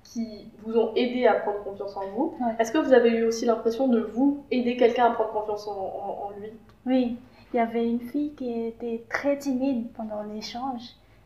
qui 0.02 0.46
vous 0.64 0.76
ont 0.76 0.92
aidé 0.94 1.26
à 1.26 1.34
prendre 1.34 1.62
confiance 1.62 1.96
en 1.96 2.06
vous. 2.16 2.34
Ouais. 2.40 2.52
Est-ce 2.58 2.72
que 2.72 2.78
vous 2.78 2.92
avez 2.92 3.10
eu 3.10 3.24
aussi 3.24 3.44
l'impression 3.46 3.88
de 3.88 4.00
vous 4.00 4.42
aider 4.50 4.76
quelqu'un 4.76 5.06
à 5.06 5.10
prendre 5.10 5.32
confiance 5.32 5.68
en, 5.68 5.72
en- 5.72 6.26
en 6.26 6.30
lui? 6.40 6.50
Oui, 6.86 7.16
il 7.52 7.56
y 7.56 7.60
avait 7.60 7.88
une 7.88 8.00
fille 8.00 8.32
qui 8.34 8.50
était 8.66 9.04
très 9.08 9.38
timide 9.38 9.86
pendant 9.96 10.22
l'échange. 10.22 10.82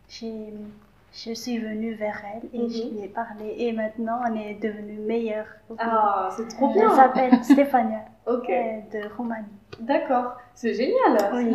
J'ai- 0.09 0.52
Je 1.12 1.33
suis 1.33 1.59
venue 1.59 1.95
vers 1.95 2.23
elle 2.35 2.49
et 2.53 2.69
je 2.69 2.85
Mhm. 2.85 2.91
lui 2.93 3.05
ai 3.05 3.09
parlé. 3.09 3.55
Et 3.59 3.73
maintenant, 3.73 4.21
on 4.31 4.35
est 4.37 4.55
devenus 4.55 5.00
meilleurs. 5.00 5.47
Ah, 5.79 6.29
c'est 6.37 6.47
trop 6.49 6.69
Elle 6.69 6.75
bien. 6.75 6.91
s'appelle 6.95 7.33
Stéphania, 7.45 8.05
Ok. 8.27 8.49
euh, 8.50 8.81
de 8.93 9.15
Roumanie. 9.17 9.47
D'accord, 9.81 10.37
c'est 10.55 10.75
génial. 10.75 11.31
Oui. 11.35 11.55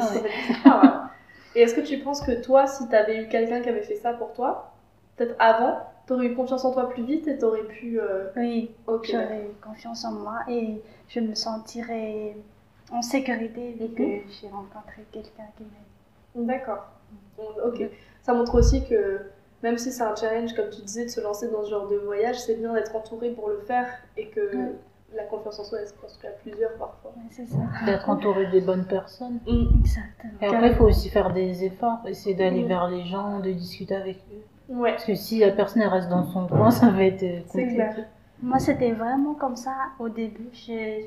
Et 1.55 1.61
est-ce 1.61 1.75
que 1.75 1.81
tu 1.81 1.99
penses 1.99 2.21
que 2.21 2.41
toi, 2.41 2.65
si 2.67 2.87
tu 2.89 2.95
avais 2.95 3.23
eu 3.23 3.27
quelqu'un 3.27 3.61
qui 3.61 3.69
avait 3.69 3.83
fait 3.83 3.95
ça 3.95 4.13
pour 4.13 4.33
toi, 4.33 4.73
peut-être 5.17 5.35
avant, 5.39 5.77
t'aurais 6.07 6.25
eu 6.27 6.35
confiance 6.35 6.65
en 6.65 6.71
toi 6.73 6.89
plus 6.89 7.03
vite 7.03 7.27
et 7.27 7.37
t'aurais 7.37 7.63
pu. 7.65 7.99
euh, 8.01 8.29
Oui, 8.35 8.71
Ok. 8.87 9.05
j'aurais 9.11 9.51
confiance 9.61 10.03
en 10.03 10.13
moi 10.13 10.39
et 10.49 10.81
je 11.09 11.19
me 11.19 11.35
sentirais 11.35 12.35
en 12.91 13.01
sécurité 13.03 13.73
vu 13.73 13.85
Mhm. 13.85 13.95
que 13.95 14.03
j'ai 14.41 14.47
rencontré 14.49 15.03
quelqu'un 15.11 15.45
qui 15.57 15.63
m'aide. 15.63 16.47
D'accord. 16.47 16.87
Ok. 17.37 17.83
Ça 18.23 18.33
montre 18.33 18.55
aussi 18.55 18.83
que 18.87 19.21
même 19.63 19.77
si 19.77 19.91
c'est 19.91 20.03
un 20.03 20.15
challenge, 20.15 20.53
comme 20.53 20.69
tu 20.69 20.81
disais, 20.81 21.05
de 21.05 21.09
se 21.09 21.21
lancer 21.21 21.49
dans 21.49 21.63
ce 21.63 21.69
genre 21.71 21.87
de 21.87 21.95
voyage, 21.95 22.39
c'est 22.39 22.55
bien 22.55 22.73
d'être 22.73 22.95
entouré 22.95 23.31
pour 23.31 23.49
le 23.49 23.59
faire 23.59 23.87
et 24.17 24.27
que 24.27 24.73
la 25.15 25.23
confiance 25.23 25.59
en 25.59 25.63
soi, 25.63 25.79
elle 25.81 25.87
se 25.87 25.93
construit 25.93 26.27
à 26.27 26.31
plusieurs 26.31 26.73
parfois. 26.73 27.13
C'est 27.29 27.45
ça. 27.45 27.57
D'être 27.85 28.09
entouré 28.09 28.47
des 28.47 28.61
bonnes 28.61 28.85
personnes. 28.85 29.39
Exactement. 29.47 30.33
Et 30.41 30.45
après, 30.47 30.67
il 30.69 30.75
faut 30.75 30.85
aussi 30.85 31.09
faire 31.09 31.31
des 31.31 31.63
efforts, 31.63 31.99
essayer 32.07 32.35
d'aller 32.35 32.61
Mhm. 32.63 32.67
vers 32.67 32.87
les 32.89 33.03
gens, 33.05 33.39
de 33.39 33.51
discuter 33.51 33.95
avec 33.95 34.17
eux. 34.31 34.73
Ouais, 34.75 34.91
Parce 34.91 35.05
que 35.05 35.13
si 35.15 35.39
la 35.39 35.51
personne 35.51 35.81
elle 35.83 35.89
reste 35.89 36.09
dans 36.09 36.23
son 36.23 36.47
coin, 36.47 36.71
ça 36.71 36.89
va 36.89 37.03
être 37.03 37.21
euh, 37.23 37.39
c'est 37.45 37.59
compliqué. 37.61 37.73
clair. 37.75 37.95
Moi, 38.43 38.59
c'était 38.59 38.91
vraiment 38.91 39.33
comme 39.35 39.55
ça 39.55 39.73
au 39.99 40.09
début. 40.09 40.49
Je 40.53 41.05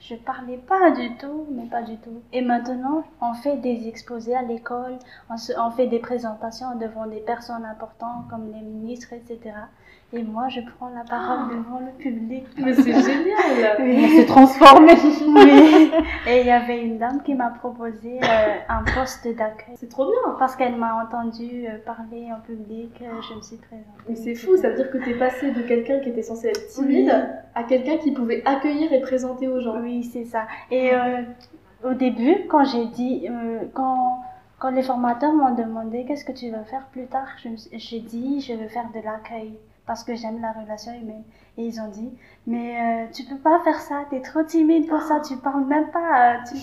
je 0.00 0.16
parlais 0.16 0.58
pas 0.58 0.90
du 0.90 1.16
tout, 1.16 1.46
mais 1.52 1.66
pas 1.66 1.82
du 1.82 1.96
tout. 1.98 2.22
Et 2.32 2.40
maintenant, 2.42 3.04
on 3.20 3.34
fait 3.34 3.56
des 3.58 3.86
exposés 3.86 4.34
à 4.34 4.42
l'école, 4.42 4.98
on, 5.30 5.36
on 5.58 5.70
fait 5.70 5.86
des 5.86 6.00
présentations 6.00 6.76
devant 6.76 7.06
des 7.06 7.20
personnes 7.20 7.64
importantes 7.64 8.26
comme 8.28 8.50
les 8.52 8.60
ministres, 8.60 9.12
etc. 9.12 9.54
Et 10.16 10.22
moi, 10.22 10.48
je 10.48 10.60
prends 10.60 10.90
la 10.90 11.02
parole 11.02 11.48
devant 11.50 11.80
le 11.80 11.90
public. 11.98 12.44
Mais 12.56 12.72
c'est 12.72 12.92
génial 12.92 13.76
On 13.80 14.08
s'est 14.08 14.26
transformé. 14.26 14.92
Oui. 15.26 15.90
Et 16.28 16.40
il 16.40 16.46
y 16.46 16.50
avait 16.50 16.82
une 16.84 16.98
dame 16.98 17.20
qui 17.22 17.34
m'a 17.34 17.50
proposé 17.50 18.20
euh, 18.22 18.56
un 18.68 18.84
poste 18.94 19.26
d'accueil. 19.26 19.74
C'est 19.74 19.88
trop 19.88 20.04
bien 20.06 20.36
Parce 20.38 20.54
qu'elle 20.54 20.76
m'a 20.76 21.04
entendu 21.04 21.66
euh, 21.66 21.78
parler 21.84 22.28
en 22.32 22.40
public, 22.40 22.92
euh, 23.02 23.06
je 23.28 23.34
me 23.34 23.42
suis 23.42 23.56
présentée. 23.56 23.88
Mais 24.08 24.14
c'est 24.14 24.34
fou, 24.36 24.56
ça 24.56 24.70
veut 24.70 24.76
dire 24.76 24.90
que 24.90 24.98
t'es 24.98 25.14
passé 25.14 25.50
de 25.50 25.62
quelqu'un 25.62 25.98
qui 25.98 26.10
était 26.10 26.22
censé 26.22 26.48
être 26.48 26.68
timide 26.68 27.10
Oui. 27.12 27.22
à 27.54 27.64
quelqu'un 27.64 27.96
qui 27.98 28.12
pouvait 28.12 28.42
accueillir 28.44 28.92
et 28.92 29.00
présenter 29.00 29.48
aux 29.48 29.60
gens. 29.60 29.80
Oui, 29.80 30.04
c'est 30.04 30.24
ça. 30.24 30.46
Et 30.70 30.94
euh, 30.94 31.22
au 31.84 31.94
début, 31.94 32.46
quand 32.48 32.64
j'ai 32.64 32.86
dit, 32.86 33.28
euh, 33.28 33.64
quand, 33.74 34.22
quand 34.58 34.70
les 34.70 34.82
formateurs 34.82 35.32
m'ont 35.32 35.54
demandé 35.54 36.04
qu'est-ce 36.06 36.24
que 36.24 36.32
tu 36.32 36.50
veux 36.50 36.64
faire 36.64 36.86
plus 36.92 37.06
tard, 37.06 37.26
j'ai 37.72 38.00
dit 38.00 38.40
je 38.40 38.54
veux 38.54 38.68
faire 38.68 38.88
de 38.94 39.00
l'accueil 39.04 39.58
parce 39.86 40.04
que 40.04 40.14
j'aime 40.14 40.40
la 40.40 40.52
relation 40.52 40.92
humaine. 40.92 41.24
Et 41.56 41.66
ils 41.66 41.80
ont 41.80 41.88
dit 41.88 42.10
mais 42.46 42.76
euh, 42.80 43.06
tu 43.12 43.24
peux 43.24 43.38
pas 43.38 43.60
faire 43.64 43.80
ça, 43.80 44.04
t'es 44.10 44.20
trop 44.20 44.42
timide 44.42 44.88
pour 44.88 45.00
ça, 45.02 45.20
tu 45.20 45.36
parles 45.36 45.64
même 45.66 45.90
pas, 45.90 46.34
euh, 46.34 46.38
tu, 46.48 46.56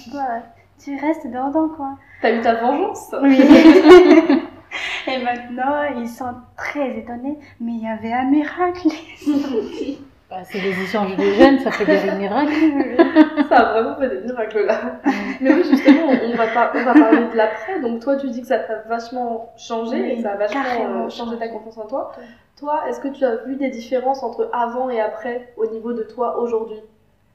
tu 0.84 0.98
restes 0.98 1.28
dans 1.28 1.51
ton 1.51 1.70
coin. 1.70 1.98
T'as 2.22 2.36
eu 2.36 2.42
ta 2.42 2.56
vengeance? 2.56 3.16
Oui. 3.22 3.40
Et 5.08 5.18
maintenant, 5.24 5.84
ils 5.98 6.08
sont 6.08 6.34
très 6.56 7.00
étonnés, 7.00 7.38
mais 7.60 7.74
il 7.74 7.84
y 7.84 7.88
avait 7.88 8.13
un 8.13 8.30
miracle. 8.30 8.88
Bah, 10.31 10.38
c'est 10.45 10.61
des 10.61 10.81
échanges 10.81 11.15
de 11.17 11.23
jeunes, 11.33 11.59
ça 11.59 11.71
fait 11.71 11.85
des 11.85 12.11
miracles. 12.15 12.53
Ça 13.50 13.57
a 13.57 13.73
vraiment 13.81 13.97
fait 13.97 14.07
des 14.09 14.21
miracles 14.27 14.65
là. 14.65 15.00
Mais 15.41 15.53
oui, 15.53 15.63
justement, 15.69 16.07
on 16.07 16.35
va, 16.38 16.47
par- 16.47 16.71
on 16.73 16.83
va 16.85 16.93
parler 16.93 17.25
de 17.29 17.35
l'après. 17.35 17.81
Donc 17.81 18.00
toi, 18.00 18.15
tu 18.15 18.29
dis 18.29 18.39
que 18.41 18.47
ça 18.47 18.59
t'a 18.59 18.77
vachement 18.88 19.51
changé 19.57 20.13
et 20.13 20.21
ça 20.21 20.31
a 20.31 20.35
vachement 20.38 20.61
euh, 21.05 21.09
changé 21.09 21.38
ta 21.38 21.50
confiance 21.50 21.77
en 21.77 21.85
toi. 21.85 22.13
Oui. 22.17 22.23
Toi, 22.57 22.83
est-ce 22.88 23.01
que 23.01 23.09
tu 23.09 23.25
as 23.25 23.38
vu 23.43 23.57
des 23.57 23.69
différences 23.71 24.23
entre 24.23 24.50
avant 24.53 24.89
et 24.89 25.01
après 25.01 25.51
au 25.57 25.65
niveau 25.67 25.91
de 25.91 26.03
toi 26.03 26.39
aujourd'hui? 26.39 26.79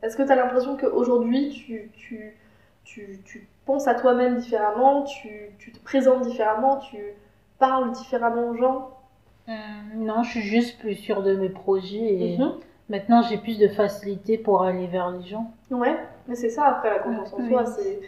Est-ce 0.03 0.17
que 0.17 0.23
tu 0.23 0.33
as 0.33 0.37
l'impression 0.37 0.77
qu'aujourd'hui, 0.79 1.51
tu, 1.51 1.91
tu, 1.99 2.35
tu, 2.85 3.21
tu 3.27 3.47
penses 3.67 3.89
à 3.89 3.95
toi-même 3.95 4.37
différemment, 4.39 5.03
tu, 5.03 5.51
tu 5.59 5.71
te 5.73 5.79
présentes 5.85 6.23
différemment, 6.23 6.79
tu 6.79 6.97
parles 7.59 7.91
différemment 7.93 8.49
aux 8.51 8.57
gens? 8.57 8.91
Euh, 9.51 9.53
non, 9.97 10.23
je 10.23 10.31
suis 10.31 10.41
juste 10.43 10.79
plus 10.81 10.95
sûre 10.95 11.23
de 11.23 11.35
mes 11.37 11.51
projets 11.51 11.99
et 11.99 12.39
Mhm. 12.39 12.53
Maintenant 12.89 13.23
j'ai 13.23 13.39
plus 13.39 13.59
de 13.59 13.69
facilité 13.69 14.39
pour 14.39 14.63
aller 14.63 14.87
vers 14.87 15.11
les 15.11 15.27
gens. 15.27 15.51
Ouais, 15.71 15.97
mais 16.29 16.35
c'est 16.35 16.51
ça 16.51 16.67
après 16.67 16.91
la 16.91 16.99
confiance 17.01 17.33
en 17.33 17.49
soi, 17.49 17.67
c'est 17.67 18.01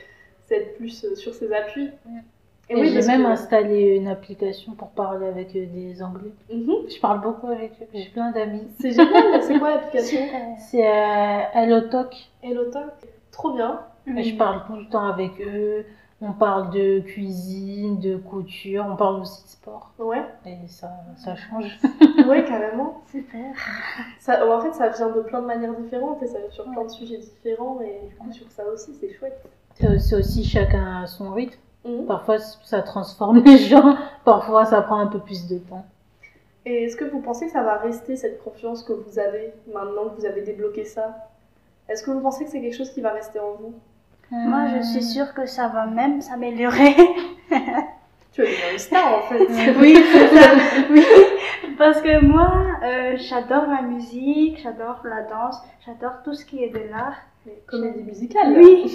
c'est 0.46 0.56
être 0.56 0.76
plus 0.76 1.04
euh, 1.04 1.14
sur 1.14 1.34
ses 1.34 1.52
appuis. 1.52 1.90
Et, 2.70 2.74
oui, 2.74 2.88
j'ai 2.88 3.06
même 3.06 3.22
que- 3.22 3.28
installé 3.28 3.96
une 3.96 4.08
application 4.08 4.72
pour 4.72 4.88
parler 4.90 5.26
avec 5.26 5.54
euh, 5.56 5.66
des 5.66 6.02
Anglais. 6.02 6.32
Mhm. 6.52 6.88
Je 6.88 7.00
parle 7.00 7.20
beaucoup 7.20 7.48
avec 7.48 7.72
eux, 7.80 7.86
j'ai 7.94 8.10
plein 8.10 8.30
d'amis. 8.30 8.62
C'est 8.78 8.92
génial, 8.92 9.42
c'est 9.42 9.58
quoi 9.58 9.70
l'application? 9.70 10.20
C'est 10.58 10.86
euh, 10.86 11.40
HelloTalk. 11.54 12.14
Hello 12.42 12.64
Talk. 12.70 12.92
Trop 13.30 13.52
bien. 13.52 13.80
Et 14.16 14.22
Je 14.22 14.36
parle 14.36 14.64
tout 14.66 14.76
le 14.76 14.88
temps 14.88 15.06
avec 15.06 15.32
eux. 15.40 15.84
On 16.20 16.32
parle 16.32 16.70
de 16.70 16.98
cuisine, 17.00 18.00
de 18.00 18.16
couture, 18.16 18.84
on 18.88 18.96
parle 18.96 19.20
aussi 19.20 19.42
de 19.44 19.48
sport. 19.48 19.92
Ouais, 20.00 20.24
Et 20.46 20.56
ça, 20.66 20.90
ça 21.16 21.36
change. 21.36 21.78
ouais, 22.28 22.44
carrément. 22.44 23.02
Super. 23.10 23.54
Ça, 24.18 24.44
en 24.48 24.60
fait, 24.60 24.72
ça 24.72 24.88
vient 24.88 25.10
de 25.10 25.20
plein 25.20 25.40
de 25.40 25.46
manières 25.46 25.74
différentes 25.74 26.20
et 26.22 26.26
ça 26.26 26.38
vient 26.38 26.50
sur 26.50 26.64
plein 26.64 26.84
de 26.84 26.90
sujets 26.90 27.18
différents 27.18 27.80
et 27.80 28.08
du 28.08 28.16
coup, 28.16 28.32
sur 28.32 28.50
ça 28.50 28.64
aussi, 28.66 28.94
c'est 28.94 29.12
chouette. 29.14 29.40
C'est 29.74 29.98
c'est 30.00 30.16
aussi 30.16 30.44
chacun 30.44 31.02
à 31.02 31.06
son 31.06 31.32
rythme. 31.32 31.58
Mhm. 31.84 32.06
Parfois 32.06 32.38
ça 32.38 32.82
transforme 32.82 33.38
les 33.44 33.58
gens, 33.58 33.96
parfois 34.24 34.64
ça 34.64 34.82
prend 34.82 34.98
un 34.98 35.06
peu 35.06 35.20
plus 35.20 35.46
de 35.46 35.58
temps. 35.58 35.84
Et 36.66 36.84
est-ce 36.84 36.96
que 36.96 37.04
vous 37.04 37.20
pensez 37.20 37.46
que 37.46 37.52
ça 37.52 37.62
va 37.62 37.76
rester 37.76 38.16
cette 38.16 38.42
confiance 38.42 38.82
que 38.82 38.92
vous 38.92 39.18
avez 39.18 39.52
maintenant 39.72 40.08
que 40.08 40.20
vous 40.20 40.26
avez 40.26 40.42
débloqué 40.42 40.84
ça? 40.84 41.28
Est-ce 41.88 42.02
que 42.02 42.10
vous 42.10 42.20
pensez 42.20 42.44
que 42.44 42.50
c'est 42.50 42.60
quelque 42.60 42.76
chose 42.76 42.90
qui 42.90 43.00
va 43.00 43.10
rester 43.12 43.38
en 43.38 43.52
vous? 43.52 43.74
Moi, 44.30 44.66
je 44.76 44.82
suis 44.82 45.02
sûre 45.02 45.32
que 45.34 45.46
ça 45.46 45.68
va 45.68 45.86
même 45.86 46.20
s'améliorer. 46.20 46.94
Tu 48.32 48.42
es 48.44 48.72
une 48.72 48.78
star 48.78 49.18
en 49.18 49.22
fait. 49.22 49.48
oui, 49.80 49.96
c'est 50.12 50.28
ça. 50.28 50.50
Oui, 50.90 51.04
parce 51.76 52.00
que 52.00 52.24
moi, 52.24 52.52
euh, 52.84 53.16
j'adore 53.16 53.66
la 53.66 53.82
musique, 53.82 54.60
j'adore 54.62 55.00
la 55.02 55.22
danse, 55.22 55.60
j'adore 55.84 56.22
tout 56.22 56.34
ce 56.34 56.44
qui 56.44 56.62
est 56.62 56.68
de 56.68 56.88
l'art. 56.90 57.16
Comédie 57.66 58.02
musicale. 58.04 58.52
Oui. 58.56 58.94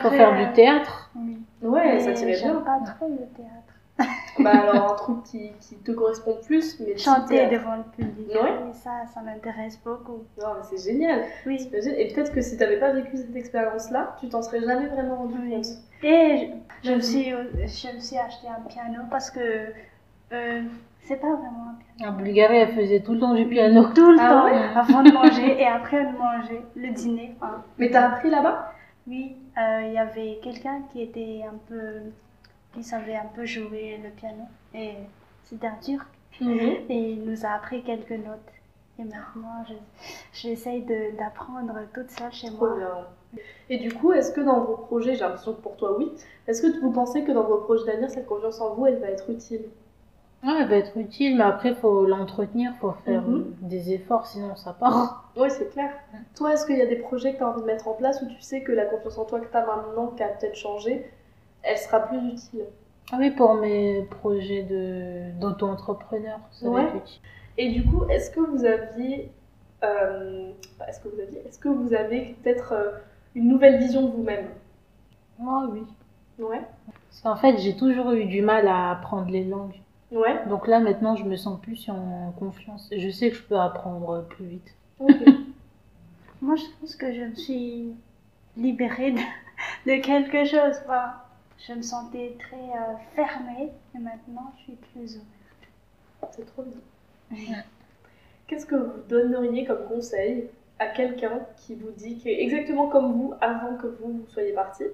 Pour 0.00 0.10
faire 0.10 0.36
du 0.36 0.52
théâtre. 0.52 1.10
Oui. 1.14 1.38
Ouais, 1.62 2.00
ça 2.00 2.12
tirait 2.12 2.34
J'aime 2.34 2.52
bien. 2.52 2.60
pas 2.60 2.78
trop 2.92 3.08
le 3.08 3.26
théâtre. 3.36 3.61
Bah 4.38 4.60
alors 4.62 4.92
un 4.92 4.94
truc 4.94 5.22
qui, 5.24 5.50
qui 5.60 5.76
te 5.76 5.92
correspond 5.92 6.38
plus, 6.44 6.80
mais 6.80 6.96
Chanter 6.96 7.48
devant 7.48 7.76
le 7.76 7.82
public, 7.96 8.28
Ouais. 8.34 8.54
oui, 8.64 8.72
ça, 8.74 8.90
ça 9.12 9.20
m'intéresse 9.20 9.78
beaucoup. 9.84 10.24
Non, 10.40 10.54
mais 10.56 10.62
c'est 10.62 10.90
génial. 10.90 11.24
Oui. 11.46 11.68
Et 11.96 12.08
peut-être 12.08 12.32
que 12.32 12.40
si 12.40 12.56
t'avais 12.56 12.78
pas 12.78 12.92
vécu 12.92 13.16
cette 13.16 13.36
expérience-là, 13.36 14.16
tu 14.20 14.28
t'en 14.28 14.42
serais 14.42 14.60
jamais 14.60 14.86
vraiment 14.86 15.16
rendu 15.16 15.34
Oui. 15.42 15.50
compte. 15.50 15.66
Et 16.02 16.50
je, 16.82 16.88
je 16.88 16.94
me 16.94 17.00
suis, 17.00 17.24
je 17.30 17.94
me 17.94 18.00
suis 18.00 18.16
acheté 18.18 18.48
un 18.48 18.62
piano 18.68 19.00
parce 19.10 19.30
que 19.30 19.38
euh, 20.32 20.62
c'est 21.02 21.16
pas 21.20 21.34
vraiment 21.34 21.66
un 21.70 21.96
piano. 21.96 22.12
En 22.12 22.16
Bulgarie, 22.16 22.56
elle 22.56 22.72
faisait 22.74 23.00
tout 23.00 23.12
le 23.12 23.20
temps 23.20 23.34
du 23.34 23.46
piano. 23.46 23.84
Tout 23.94 24.12
le 24.12 24.18
Ah 24.18 24.28
temps, 24.28 24.44
ouais? 24.46 24.52
avant 24.74 25.02
de 25.02 25.12
manger 25.12 25.60
et 25.60 25.66
après 25.66 26.04
de 26.06 26.16
manger, 26.16 26.62
le 26.74 26.88
dîner. 26.90 27.34
enfin, 27.40 27.62
Mais 27.78 27.90
t'as 27.90 28.08
appris 28.08 28.30
là-bas? 28.30 28.72
Oui, 29.06 29.36
euh, 29.58 29.82
il 29.86 29.92
y 29.92 29.98
avait 29.98 30.38
quelqu'un 30.42 30.82
qui 30.90 31.02
était 31.02 31.42
un 31.46 31.56
peu, 31.68 31.74
qui 32.72 32.82
savait 32.82 33.16
un 33.16 33.26
peu 33.34 33.44
jouer 33.44 33.98
le 34.02 34.10
piano 34.10 34.44
et 34.74 34.94
c'était 35.44 35.66
un 35.66 35.76
turc 35.82 36.08
et 36.40 37.12
il 37.12 37.24
nous 37.24 37.44
a 37.46 37.50
appris 37.50 37.82
quelques 37.82 38.10
notes 38.12 38.50
Et 38.98 39.04
maintenant, 39.04 39.64
je- 39.68 39.74
j'essaye 40.32 40.82
de- 40.82 41.16
d'apprendre 41.16 41.74
toute 41.94 42.10
seule 42.10 42.32
chez 42.32 42.48
Trop 42.48 42.66
moi. 42.66 42.76
bien. 42.76 43.06
Et 43.70 43.78
du 43.78 43.92
coup, 43.92 44.12
est-ce 44.12 44.32
que 44.32 44.40
dans 44.42 44.60
vos 44.60 44.76
projets, 44.76 45.14
j'ai 45.14 45.20
l'impression 45.20 45.54
que 45.54 45.62
pour 45.62 45.76
toi, 45.76 45.96
oui, 45.96 46.12
est-ce 46.46 46.62
que 46.62 46.80
vous 46.80 46.92
pensez 46.92 47.24
que 47.24 47.32
dans 47.32 47.44
vos 47.44 47.58
projets 47.58 47.86
d'avenir, 47.86 48.10
cette 48.10 48.26
confiance 48.26 48.60
en 48.60 48.74
vous, 48.74 48.86
elle 48.86 48.98
va 49.00 49.08
être 49.08 49.30
utile? 49.30 49.62
Ouais, 50.44 50.52
elle 50.60 50.68
va 50.68 50.76
être 50.76 50.96
utile, 50.98 51.36
mais 51.36 51.44
après, 51.44 51.74
faut 51.74 52.04
l'entretenir, 52.06 52.74
faut 52.80 52.92
faire 53.04 53.22
Mhm. 53.22 53.54
des 53.62 53.92
efforts, 53.92 54.26
sinon 54.26 54.56
ça 54.56 54.72
part. 54.72 55.32
Oui, 55.36 55.48
c'est 55.50 55.70
clair. 55.70 55.90
Toi, 56.34 56.52
est-ce 56.52 56.66
qu'il 56.66 56.76
y 56.76 56.82
a 56.82 56.86
des 56.86 56.96
projets 56.96 57.32
que 57.32 57.38
tu 57.38 57.42
as 57.44 57.48
envie 57.48 57.62
de 57.62 57.66
mettre 57.66 57.88
en 57.88 57.94
place 57.94 58.20
où 58.22 58.26
tu 58.26 58.40
sais 58.40 58.62
que 58.62 58.72
la 58.72 58.84
confiance 58.86 59.18
en 59.18 59.24
toi 59.24 59.40
que 59.40 59.50
tu 59.50 59.56
as 59.56 59.64
maintenant, 59.64 60.08
qui 60.08 60.22
a 60.22 60.28
peut-être 60.28 60.56
changé, 60.56 61.10
elle 61.62 61.78
sera 61.78 62.00
plus 62.00 62.18
utile 62.18 62.64
Ah 63.12 63.16
oui, 63.18 63.30
pour 63.30 63.54
mes 63.54 64.02
projets 64.10 64.62
de 64.64 65.38
d'auto-entrepreneur, 65.40 66.38
ça 66.50 66.66
Ouais. 66.68 66.82
va 66.82 66.88
être 66.88 66.96
utile. 66.96 67.20
Et 67.58 67.70
du 67.70 67.84
coup, 67.84 68.04
est-ce 68.08 68.30
que 68.30 68.40
vous 68.40 68.64
aviez. 68.64 69.30
euh, 69.84 70.50
est-ce 70.88 71.00
que 71.00 71.08
vous 71.08 71.20
aviez. 71.20 71.40
Est-ce 71.46 71.58
que 71.58 71.68
vous 71.68 71.92
avez 71.94 72.36
peut-être 72.42 72.72
euh, 72.72 72.90
une 73.34 73.48
nouvelle 73.48 73.78
vision 73.78 74.02
de 74.06 74.10
vous-même? 74.12 74.46
Ah 75.40 75.66
oui. 75.70 75.82
Ouais. 76.38 76.62
Parce 77.08 77.20
qu'en 77.22 77.36
fait, 77.36 77.58
j'ai 77.58 77.76
toujours 77.76 78.10
eu 78.12 78.24
du 78.26 78.42
mal 78.42 78.66
à 78.68 78.90
apprendre 78.92 79.30
les 79.30 79.44
langues. 79.44 79.80
Ouais. 80.12 80.46
Donc 80.48 80.66
là, 80.66 80.78
maintenant, 80.80 81.16
je 81.16 81.24
me 81.24 81.36
sens 81.36 81.60
plus 81.60 81.88
en 81.88 82.32
confiance. 82.38 82.88
Je 82.96 83.10
sais 83.10 83.30
que 83.30 83.36
je 83.36 83.42
peux 83.42 83.58
apprendre 83.58 84.24
plus 84.28 84.44
vite. 84.46 84.74
Ok. 85.00 85.10
Moi, 86.42 86.56
je 86.56 86.64
pense 86.80 86.96
que 86.96 87.12
je 87.12 87.20
me 87.22 87.34
suis 87.34 87.94
libérée 88.56 89.12
de, 89.12 89.18
de 89.86 90.00
quelque 90.02 90.44
chose. 90.44 90.76
Je 91.66 91.72
me 91.74 91.82
sentais 91.82 92.36
très 92.38 92.56
euh, 92.56 92.96
fermée 93.14 93.70
et 93.94 93.98
maintenant, 93.98 94.52
je 94.58 94.62
suis 94.64 94.72
plus 94.92 95.16
ouverte. 95.16 96.32
C'est 96.36 96.46
trop 96.46 96.62
bien. 96.62 97.56
Qu'est-ce 98.46 98.66
que 98.66 98.74
vous 98.74 99.02
donneriez 99.08 99.64
comme 99.64 99.84
conseil 99.86 100.48
à 100.78 100.86
quelqu'un 100.88 101.40
qui 101.56 101.74
vous 101.74 101.90
dit 101.90 102.18
que, 102.18 102.28
exactement 102.28 102.88
comme 102.88 103.12
vous, 103.12 103.34
avant 103.40 103.76
que 103.76 103.86
vous, 103.86 104.12
vous 104.12 104.26
soyez 104.28 104.52
parti, 104.52 104.84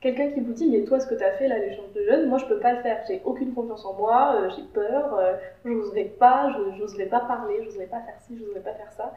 quelqu'un 0.00 0.30
qui 0.30 0.40
vous 0.40 0.52
dit 0.52 0.68
Mais 0.70 0.84
toi, 0.84 0.98
ce 0.98 1.06
que 1.06 1.14
tu 1.14 1.22
as 1.22 1.32
fait 1.32 1.46
là, 1.48 1.58
l'échange 1.58 1.92
de 1.94 2.02
jeunes, 2.04 2.28
moi, 2.28 2.38
je 2.38 2.46
peux 2.46 2.58
pas 2.58 2.72
le 2.72 2.80
faire. 2.80 3.04
J'ai 3.06 3.20
aucune 3.24 3.52
confiance 3.54 3.84
en 3.84 3.94
moi, 3.94 4.36
euh, 4.36 4.50
j'ai 4.56 4.62
peur, 4.62 5.14
euh, 5.18 5.36
j'oserais 5.64 6.04
pas, 6.04 6.50
je- 6.52 6.78
j'oserais 6.78 7.06
pas 7.06 7.20
parler, 7.20 7.62
j'oserais 7.64 7.86
pas 7.86 8.00
faire 8.00 8.18
ci, 8.22 8.36
j'oserais 8.38 8.60
pas 8.60 8.72
faire 8.74 8.92
ça. 8.92 9.14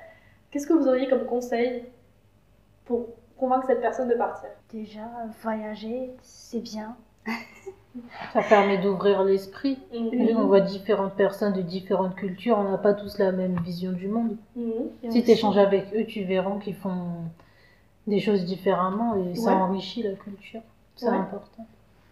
Qu'est-ce 0.51 0.67
que 0.67 0.73
vous 0.73 0.87
auriez 0.87 1.07
comme 1.07 1.25
conseil 1.25 1.85
pour 2.85 3.07
convaincre 3.37 3.67
cette 3.67 3.81
personne 3.81 4.09
de 4.09 4.15
partir 4.15 4.49
Déjà, 4.71 5.09
voyager, 5.41 6.11
c'est 6.21 6.59
bien. 6.61 6.95
Ça 8.33 8.41
permet 8.41 8.79
d'ouvrir 8.79 9.23
l'esprit. 9.23 9.77
Mhm. 9.93 10.37
On 10.37 10.47
voit 10.47 10.61
différentes 10.61 11.13
personnes 11.13 11.53
de 11.53 11.61
différentes 11.61 12.15
cultures, 12.15 12.57
on 12.57 12.63
n'a 12.71 12.77
pas 12.77 12.93
tous 12.93 13.19
la 13.19 13.31
même 13.31 13.59
vision 13.59 13.91
du 13.91 14.07
monde. 14.07 14.35
Mhm. 14.55 14.71
Et 15.03 15.11
Si 15.11 15.23
tu 15.23 15.31
échanges 15.31 15.57
avec 15.57 15.93
eux, 15.95 16.05
tu 16.05 16.23
verras 16.23 16.57
qu'ils 16.59 16.75
font 16.75 17.25
des 18.07 18.19
choses 18.19 18.45
différemment 18.45 19.15
et 19.15 19.35
ça 19.35 19.53
enrichit 19.53 20.03
la 20.03 20.13
culture. 20.13 20.61
C'est 20.95 21.07
Ouais. 21.09 21.15
important. 21.15 21.65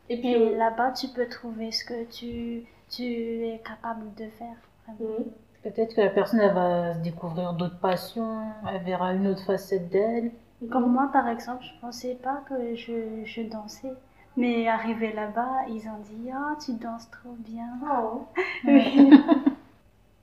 Et 0.10 0.18
puis, 0.18 0.32
Et 0.34 0.56
là-bas, 0.56 0.92
tu 0.92 1.08
peux 1.08 1.28
trouver 1.28 1.72
ce 1.72 1.84
que 1.86 2.04
tu, 2.06 2.63
tu 2.90 3.04
es 3.04 3.60
capable 3.66 4.13
de 4.16 4.25
faire. 4.38 4.56
Mhm. 5.00 5.25
Peut-être 5.63 5.96
que 5.96 6.01
la 6.01 6.10
personne 6.10 6.40
elle 6.42 6.54
va 6.54 6.94
découvrir 6.96 7.54
d'autres 7.54 7.80
passions, 7.80 8.42
elle 8.72 8.84
verra 8.84 9.13
une 9.13 9.28
autre 9.28 9.44
facette 9.44 9.90
d'elle. 9.90 10.32
Comme 10.70 10.91
moi, 10.91 11.10
par 11.12 11.27
exemple, 11.27 11.63
je 11.63 11.80
pensais 11.82 12.15
pas 12.15 12.41
que 12.48 12.75
je, 12.75 13.24
je 13.25 13.41
dansais. 13.41 13.94
Mais 14.38 14.68
arrivé 14.70 15.12
là-bas, 15.12 15.65
ils 15.68 15.88
ont 15.89 16.00
dit 16.03 16.30
Ah, 16.34 16.56
tu 16.63 16.74
danses 16.74 17.10
trop 17.12 17.36
bien. 17.39 17.68
Oh. 17.84 18.27
Oui. 18.68 19.12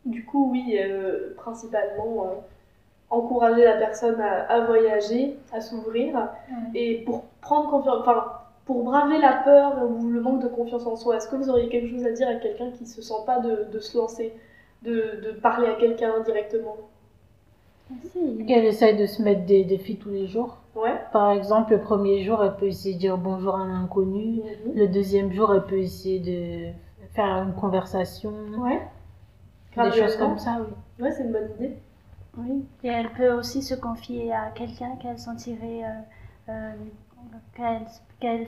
Du 0.05 0.25
coup, 0.25 0.51
oui, 0.51 0.79
euh, 0.79 1.35
principalement 1.37 2.25
euh, 2.27 2.35
encourager 3.11 3.65
la 3.65 3.77
personne 3.77 4.21
à, 4.21 4.43
à 4.51 4.61
voyager, 4.67 5.37
à 5.53 5.61
s'ouvrir, 5.61 6.31
et 6.75 7.03
pour 7.05 7.25
prendre 7.41 7.71
confiance, 7.71 7.99
enfin, 8.01 8.33
pour 8.67 8.85
braver 8.85 9.19
la 9.19 9.35
peur 9.45 9.83
ou 9.91 10.09
le 10.11 10.21
manque 10.21 10.43
de 10.43 10.49
confiance 10.49 10.87
en 10.87 10.97
soi. 10.97 11.17
Est-ce 11.17 11.29
que 11.29 11.37
vous 11.37 11.51
auriez 11.51 11.69
quelque 11.69 11.91
chose 11.91 12.07
à 12.07 12.13
dire 12.13 12.29
à 12.29 12.37
quelqu'un 12.37 12.71
qui 12.73 12.87
se 12.87 13.03
sent 13.03 13.15
pas 13.27 13.41
de, 13.41 13.65
de 13.73 13.81
se 13.81 13.99
lancer, 13.99 14.35
de, 14.83 15.21
de 15.25 15.33
parler 15.33 15.69
à 15.69 15.75
quelqu'un 15.75 16.21
directement? 16.21 16.77
Qu'elle 18.47 18.65
essaye 18.65 18.97
de 18.97 19.07
se 19.07 19.23
mettre 19.23 19.47
des 19.47 19.65
défis 19.65 19.97
tous 19.97 20.11
les 20.11 20.27
jours. 20.27 20.59
Ouais. 20.75 20.95
Par 21.13 21.31
exemple, 21.31 21.73
le 21.73 21.81
premier 21.81 22.23
jour, 22.23 22.43
elle 22.43 22.57
peut 22.57 22.67
essayer 22.67 22.95
de 22.95 23.01
dire 23.01 23.19
bonjour 23.19 23.55
à 23.57 23.61
un 23.61 23.85
inconnu. 23.85 24.41
Mhm. 24.67 24.75
Le 24.75 24.89
deuxième 24.89 25.33
jour, 25.33 25.55
elle 25.55 25.65
peut 25.65 25.79
essayer 25.79 26.21
de 26.21 26.73
faire 27.15 27.43
une 27.43 27.55
conversation. 27.55 28.33
Ouais. 28.59 28.81
Des 29.77 29.93
choses 29.93 30.17
comme 30.17 30.39
ça, 30.39 30.59
oui. 30.61 31.05
Ouais, 31.05 31.13
c'est 31.13 31.25
une 31.25 31.33
bonne 31.33 31.51
idée. 31.57 31.77
Oui. 32.37 32.65
Et 32.85 32.89
elle 32.89 33.11
peut 33.11 33.33
aussi 33.33 33.63
se 33.63 33.75
confier 33.75 34.33
à 34.33 34.51
quelqu'un 34.55 34.97
qu'elle 34.97 35.19
sentirait 35.19 35.83
euh, 35.85 36.51
euh, 36.51 36.73
qu'elle 37.55 37.87
qu'elle 38.21 38.47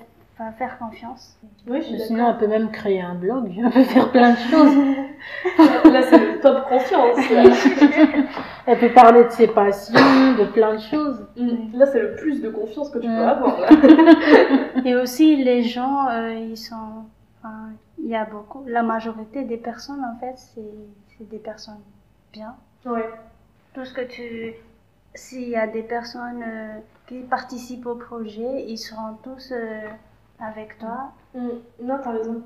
faire 0.57 0.79
confiance. 0.79 1.37
Oui, 1.67 1.83
je 1.83 1.97
Sinon, 1.99 2.31
elle 2.31 2.39
peut 2.39 2.47
même 2.47 2.71
créer 2.71 3.01
un 3.01 3.15
blog. 3.15 3.53
Elle 3.59 3.71
peut 3.71 3.85
faire 3.85 4.11
plein 4.11 4.33
de 4.33 4.37
choses. 4.39 4.75
Là, 5.93 6.03
c'est 6.03 6.19
le 6.19 6.41
top 6.41 6.69
confiance. 6.69 7.31
là. 7.31 7.43
Elle 8.67 8.79
peut 8.79 8.93
parler 8.93 9.25
de 9.25 9.31
ses 9.31 9.49
passions, 9.49 9.95
de 10.39 10.45
plein 10.53 10.75
de 10.75 10.81
choses. 10.81 11.27
Mm. 11.37 11.77
Là, 11.79 11.87
c'est 11.87 12.01
le 12.01 12.15
plus 12.17 12.41
de 12.41 12.49
confiance 12.51 12.91
que 12.91 12.99
tu 12.99 13.07
peux 13.07 13.13
Mm. 13.13 13.29
avoir. 13.29 13.61
Là. 13.61 13.69
Et 14.85 14.95
aussi, 14.97 15.37
les 15.43 15.63
gens, 15.63 16.09
euh, 16.09 16.33
ils 16.35 16.57
sont. 16.57 17.05
Enfin, 17.43 17.71
il 17.99 18.09
y 18.09 18.17
a 18.17 18.25
beaucoup. 18.25 18.65
La 18.67 18.83
majorité 18.83 19.45
des 19.45 19.57
personnes, 19.57 20.05
en 20.05 20.19
fait, 20.21 20.35
c'est 20.37 20.61
c'est 21.19 21.29
des 21.29 21.39
personnes 21.39 21.81
bien. 22.33 22.55
Ouais. 22.87 23.09
Tout 23.75 23.85
ce 23.85 23.93
que 23.93 24.03
tu. 24.03 24.55
S'il 25.15 25.49
y 25.49 25.57
a 25.57 25.67
des 25.67 25.83
personnes 25.83 26.43
euh, 26.47 26.79
qui 27.09 27.19
participent 27.21 27.87
au 27.87 27.97
projet, 27.97 28.65
ils 28.69 28.79
seront 28.79 29.15
tous 29.25 29.51
euh, 29.53 29.81
avec 30.41 30.79
toi. 30.79 31.13
Mm. 31.35 31.49
Non, 31.85 31.95
t'as 32.03 32.11
raison. 32.13 32.43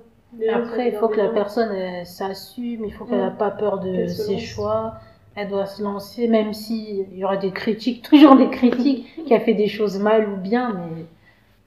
Après, 0.52 0.88
il 0.88 0.94
faut 0.94 1.08
que 1.08 1.18
la 1.20 1.28
personne 1.28 1.70
elle 1.72 2.06
s'assume, 2.06 2.84
il 2.84 2.92
faut 2.92 3.04
qu'elle 3.04 3.18
Mm. 3.18 3.22
n'a 3.24 3.30
pas 3.30 3.50
peur 3.50 3.78
de 3.78 3.90
Qu'elle 3.92 4.10
se 4.10 4.22
ses 4.24 4.38
choix. 4.38 4.94
Elle 5.36 5.48
doit 5.48 5.66
se 5.66 5.82
lancer, 5.82 6.28
même 6.28 6.52
s'il 6.52 7.12
y 7.16 7.24
aura 7.24 7.36
des 7.36 7.50
critiques, 7.50 8.02
toujours 8.10 8.36
des 8.36 8.50
critiques, 8.50 9.06
qui 9.26 9.34
a 9.34 9.40
fait 9.40 9.54
des 9.54 9.68
choses 9.68 9.98
mal 9.98 10.28
ou 10.28 10.36
bien, 10.36 10.72
mais 10.72 11.04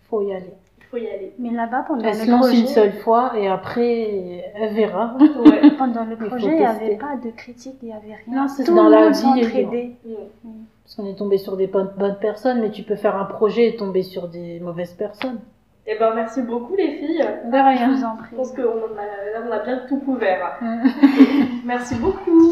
faut 0.09 0.21
y 0.21 0.31
aller. 0.33 0.53
Il 0.79 0.85
faut 0.89 0.97
y 0.97 1.07
aller. 1.07 1.33
Mais 1.37 1.49
là-bas, 1.51 1.83
pendant 1.85 2.01
Elle 2.01 2.17
le 2.17 2.25
se 2.25 2.31
lance 2.31 2.45
projet, 2.47 2.61
une 2.61 2.67
seule 2.67 2.93
fois 2.93 3.33
et 3.37 3.47
après, 3.49 4.43
elle 4.55 4.73
verra. 4.73 5.17
Ouais. 5.45 5.71
pendant 5.77 6.05
le 6.05 6.15
projet, 6.15 6.47
il 6.47 6.55
n'y 6.59 6.65
avait 6.65 6.95
pas 6.95 7.17
de 7.17 7.29
critiques, 7.31 7.75
il 7.81 7.87
n'y 7.87 7.93
avait 7.93 8.15
rien. 8.25 8.41
Non, 8.41 8.47
c'est 8.47 8.63
Tout 8.63 8.73
dans 8.75 8.85
le 8.85 8.91
la 8.91 9.09
monde 9.09 9.37
vie. 9.39 9.95
Mm. 10.05 10.49
Parce 10.83 10.95
qu'on 10.95 11.05
est 11.07 11.15
tombé 11.17 11.37
sur 11.37 11.57
des 11.57 11.67
bonnes 11.67 12.17
personnes, 12.21 12.61
mais 12.61 12.71
tu 12.71 12.83
peux 12.83 12.95
faire 12.95 13.17
un 13.17 13.25
projet 13.25 13.67
et 13.67 13.75
tomber 13.75 14.03
sur 14.03 14.29
des 14.29 14.61
mauvaises 14.61 14.93
personnes. 14.93 15.39
Eh 15.89 15.95
ben, 15.97 16.13
merci 16.13 16.41
beaucoup, 16.41 16.76
les 16.76 16.97
filles. 16.97 17.26
De 17.45 17.58
Je 17.58 17.78
rien. 17.78 17.95
vous 17.95 18.04
en 18.04 18.17
prie. 18.17 18.28
Je 18.32 18.36
pense 18.36 18.52
qu'on 18.52 18.62
a, 18.62 19.47
on 19.47 19.52
a 19.52 19.60
bien 19.63 19.86
tout 19.88 20.00
couvert. 20.00 20.60
Merci 21.65 21.95
beaucoup. 21.95 22.52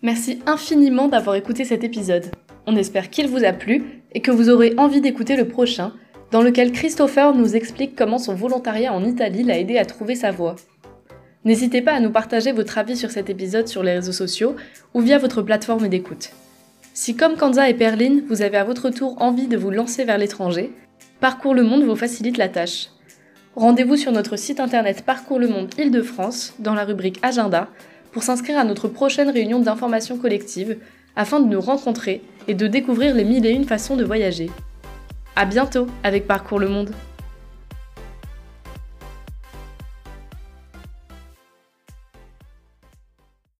Merci 0.00 0.40
infiniment 0.46 1.08
d'avoir 1.08 1.36
écouté 1.36 1.64
cet 1.64 1.84
épisode. 1.84 2.24
On 2.66 2.74
espère 2.74 3.10
qu'il 3.10 3.28
vous 3.28 3.44
a 3.44 3.52
plu 3.52 4.02
et 4.12 4.20
que 4.22 4.30
vous 4.30 4.48
aurez 4.48 4.72
envie 4.78 5.02
d'écouter 5.02 5.36
le 5.36 5.46
prochain, 5.46 5.92
dans 6.30 6.40
lequel 6.40 6.72
Christopher 6.72 7.34
nous 7.34 7.54
explique 7.54 7.94
comment 7.96 8.18
son 8.18 8.34
volontariat 8.34 8.94
en 8.94 9.04
Italie 9.04 9.42
l'a 9.42 9.58
aidé 9.58 9.76
à 9.76 9.84
trouver 9.84 10.14
sa 10.14 10.30
voie. 10.30 10.56
N'hésitez 11.44 11.82
pas 11.82 11.92
à 11.92 12.00
nous 12.00 12.10
partager 12.10 12.52
votre 12.52 12.78
avis 12.78 12.96
sur 12.96 13.10
cet 13.10 13.28
épisode 13.28 13.68
sur 13.68 13.82
les 13.82 13.92
réseaux 13.92 14.12
sociaux 14.12 14.56
ou 14.94 15.00
via 15.00 15.18
votre 15.18 15.42
plateforme 15.42 15.88
d'écoute. 15.88 16.30
Si 16.94 17.14
comme 17.14 17.36
Kanza 17.36 17.68
et 17.68 17.74
Perline, 17.74 18.22
vous 18.26 18.40
avez 18.40 18.56
à 18.56 18.64
votre 18.64 18.88
tour 18.88 19.20
envie 19.20 19.48
de 19.48 19.56
vous 19.58 19.70
lancer 19.70 20.04
vers 20.04 20.18
l'étranger, 20.18 20.72
Parcours 21.20 21.52
le 21.52 21.64
Monde 21.64 21.82
vous 21.82 21.96
facilite 21.96 22.36
la 22.36 22.48
tâche. 22.48 22.90
Rendez-vous 23.56 23.96
sur 23.96 24.12
notre 24.12 24.36
site 24.36 24.60
internet 24.60 25.02
Parcours 25.04 25.40
le 25.40 25.48
Monde 25.48 25.74
Île-de-France 25.76 26.54
dans 26.60 26.74
la 26.74 26.84
rubrique 26.84 27.18
Agenda 27.22 27.66
pour 28.12 28.22
s'inscrire 28.22 28.56
à 28.56 28.62
notre 28.62 28.86
prochaine 28.86 29.28
réunion 29.28 29.58
d'information 29.58 30.16
collective 30.16 30.78
afin 31.16 31.40
de 31.40 31.48
nous 31.48 31.60
rencontrer 31.60 32.22
et 32.46 32.54
de 32.54 32.68
découvrir 32.68 33.16
les 33.16 33.24
mille 33.24 33.46
et 33.46 33.50
une 33.50 33.64
façons 33.64 33.96
de 33.96 34.04
voyager. 34.04 34.48
À 35.34 35.44
bientôt 35.44 35.88
avec 36.04 36.28
Parcours 36.28 36.60
le 36.60 36.68
Monde! 36.68 36.94